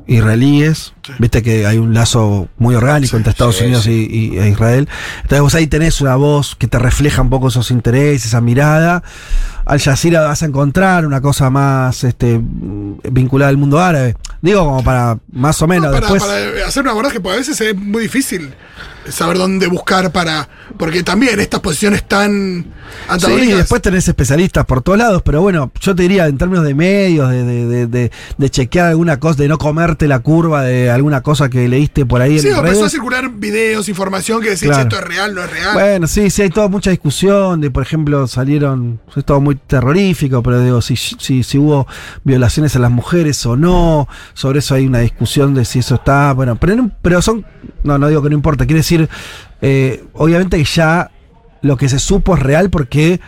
israelíes. 0.06 0.92
Viste 1.18 1.42
que 1.42 1.66
hay 1.66 1.78
un 1.78 1.94
lazo 1.94 2.48
muy 2.58 2.74
orgánico 2.74 3.10
Sí, 3.12 3.16
entre 3.16 3.30
Estados 3.30 3.56
sí, 3.56 3.64
Unidos 3.64 3.86
y- 3.86 4.36
e 4.38 4.48
Israel. 4.48 4.88
Entonces 5.22 5.40
vos 5.40 5.54
ahí 5.54 5.66
tenés 5.66 6.00
una 6.00 6.16
voz 6.16 6.54
que 6.56 6.66
te 6.66 6.78
refleja 6.78 7.22
un 7.22 7.30
poco 7.30 7.48
esos 7.48 7.70
intereses, 7.70 8.26
esa 8.26 8.40
mirada. 8.40 9.02
Al 9.66 9.80
Jazeera 9.80 10.22
vas 10.22 10.42
a 10.42 10.46
encontrar 10.46 11.06
una 11.06 11.20
cosa 11.20 11.50
más 11.50 12.04
este, 12.04 12.38
vinculada 12.42 13.48
al 13.50 13.56
mundo 13.56 13.80
árabe. 13.80 14.14
Digo, 14.42 14.64
como 14.64 14.84
para 14.84 15.18
más 15.32 15.60
o 15.62 15.66
menos. 15.66 15.86
No, 15.86 15.92
para, 15.92 16.00
Después, 16.12 16.22
para 16.22 16.66
hacer 16.68 16.82
un 16.82 16.88
abordaje, 16.90 17.20
porque 17.20 17.36
a 17.36 17.38
veces 17.38 17.60
es 17.60 17.74
muy 17.74 18.02
difícil 18.02 18.52
saber 19.08 19.38
dónde 19.38 19.66
buscar 19.66 20.12
para. 20.12 20.48
Porque 20.78 21.02
también 21.02 21.40
estas 21.40 21.60
posiciones 21.60 22.06
tan 22.06 22.64
Sí, 22.64 23.00
antagónicas. 23.08 23.56
después 23.58 23.82
tenés 23.82 24.06
especialistas 24.06 24.64
por 24.66 24.82
todos 24.82 24.98
lados, 24.98 25.22
pero 25.24 25.40
bueno, 25.40 25.72
yo 25.80 25.94
te 25.94 26.02
diría 26.02 26.26
en 26.26 26.36
términos 26.36 26.64
de 26.64 26.74
medios, 26.74 27.30
de, 27.30 27.86
de, 27.86 28.10
de, 28.38 28.50
chequear 28.50 28.88
alguna 28.88 29.18
cosa, 29.18 29.42
de 29.42 29.48
no 29.48 29.56
comerte 29.58 30.06
la 30.06 30.18
curva 30.20 30.62
de 30.62 30.90
alguna 30.90 31.22
cosa 31.22 31.48
que 31.48 31.66
leíste 31.66 32.04
por 32.06 32.20
ahí 32.20 32.38
Sí, 32.38 32.48
en 32.48 32.54
o 32.54 32.58
empezó 32.58 32.72
a 32.74 32.78
redes. 32.80 32.92
circular 32.92 33.30
videos, 33.30 33.88
información 33.88 34.40
que 34.42 34.50
decís, 34.50 34.68
Claro. 34.68 34.82
esto 34.82 34.96
es 34.96 35.04
real, 35.04 35.34
no 35.34 35.42
es 35.42 35.50
real. 35.50 35.74
Bueno, 35.74 36.06
sí, 36.06 36.28
sí, 36.30 36.42
hay 36.42 36.50
toda 36.50 36.68
mucha 36.68 36.90
discusión 36.90 37.60
de, 37.60 37.70
por 37.70 37.82
ejemplo, 37.82 38.26
salieron, 38.26 39.00
es 39.16 39.24
todo 39.24 39.40
muy 39.40 39.53
terrorífico, 39.66 40.42
pero 40.42 40.60
digo, 40.60 40.80
si, 40.82 40.96
si, 40.96 41.42
si 41.42 41.58
hubo 41.58 41.86
violaciones 42.24 42.76
a 42.76 42.78
las 42.78 42.90
mujeres 42.90 43.44
o 43.46 43.56
no, 43.56 44.08
sobre 44.32 44.60
eso 44.60 44.74
hay 44.74 44.86
una 44.86 45.00
discusión 45.00 45.54
de 45.54 45.64
si 45.64 45.80
eso 45.80 45.96
está, 45.96 46.32
bueno, 46.32 46.56
pero, 46.56 46.90
pero 47.02 47.22
son, 47.22 47.44
no, 47.82 47.98
no 47.98 48.08
digo 48.08 48.22
que 48.22 48.30
no 48.30 48.34
importa, 48.34 48.66
quiere 48.66 48.80
decir, 48.80 49.08
eh, 49.62 50.04
obviamente 50.14 50.58
que 50.58 50.64
ya 50.64 51.10
lo 51.62 51.76
que 51.76 51.88
se 51.88 51.98
supo 51.98 52.36
es 52.36 52.42
real 52.42 52.70
porque 52.70 53.20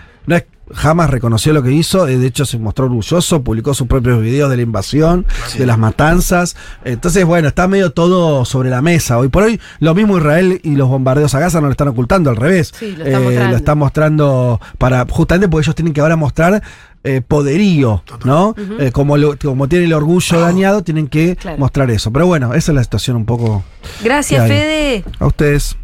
jamás 0.74 1.10
reconoció 1.10 1.52
lo 1.52 1.62
que 1.62 1.70
hizo, 1.72 2.08
eh, 2.08 2.18
de 2.18 2.26
hecho 2.26 2.44
se 2.44 2.58
mostró 2.58 2.86
orgulloso, 2.86 3.42
publicó 3.42 3.72
sus 3.74 3.86
propios 3.86 4.20
videos 4.20 4.50
de 4.50 4.56
la 4.56 4.62
invasión, 4.62 5.24
de 5.56 5.66
las 5.66 5.78
matanzas, 5.78 6.56
entonces 6.84 7.24
bueno, 7.24 7.48
está 7.48 7.68
medio 7.68 7.90
todo 7.90 8.44
sobre 8.44 8.70
la 8.70 8.82
mesa. 8.82 9.18
Hoy 9.18 9.28
por 9.28 9.44
hoy 9.44 9.60
lo 9.80 9.94
mismo 9.94 10.18
Israel 10.18 10.60
y 10.62 10.74
los 10.76 10.88
bombardeos 10.88 11.34
a 11.34 11.40
Gaza 11.40 11.60
no 11.60 11.66
lo 11.66 11.72
están 11.72 11.88
ocultando, 11.88 12.30
al 12.30 12.36
revés. 12.36 12.72
Sí, 12.78 12.94
lo 12.96 13.04
están 13.04 13.22
Eh, 13.22 13.48
lo 13.50 13.56
están 13.56 13.78
mostrando 13.78 14.60
para, 14.78 15.06
justamente 15.08 15.48
porque 15.48 15.66
ellos 15.66 15.74
tienen 15.74 15.92
que 15.94 16.00
ahora 16.00 16.16
mostrar 16.16 16.62
eh, 17.04 17.20
poderío, 17.20 18.02
¿no? 18.24 18.56
Eh, 18.80 18.90
como, 18.90 19.16
lo- 19.16 19.36
como 19.38 19.68
tienen 19.68 19.86
el 19.86 19.92
orgullo 19.92 20.40
dañado, 20.40 20.82
tienen 20.82 21.06
que 21.06 21.36
Claro. 21.36 21.58
mostrar 21.58 21.88
eso. 21.92 22.12
Pero 22.12 22.26
bueno, 22.26 22.52
esa 22.54 22.72
es 22.72 22.74
la 22.74 22.82
situación 22.82 23.16
un 23.16 23.24
poco 23.24 23.62
Gracias. 24.02 24.48
Fede. 24.48 25.04
a 25.20 25.26
ustedes. 25.26 25.76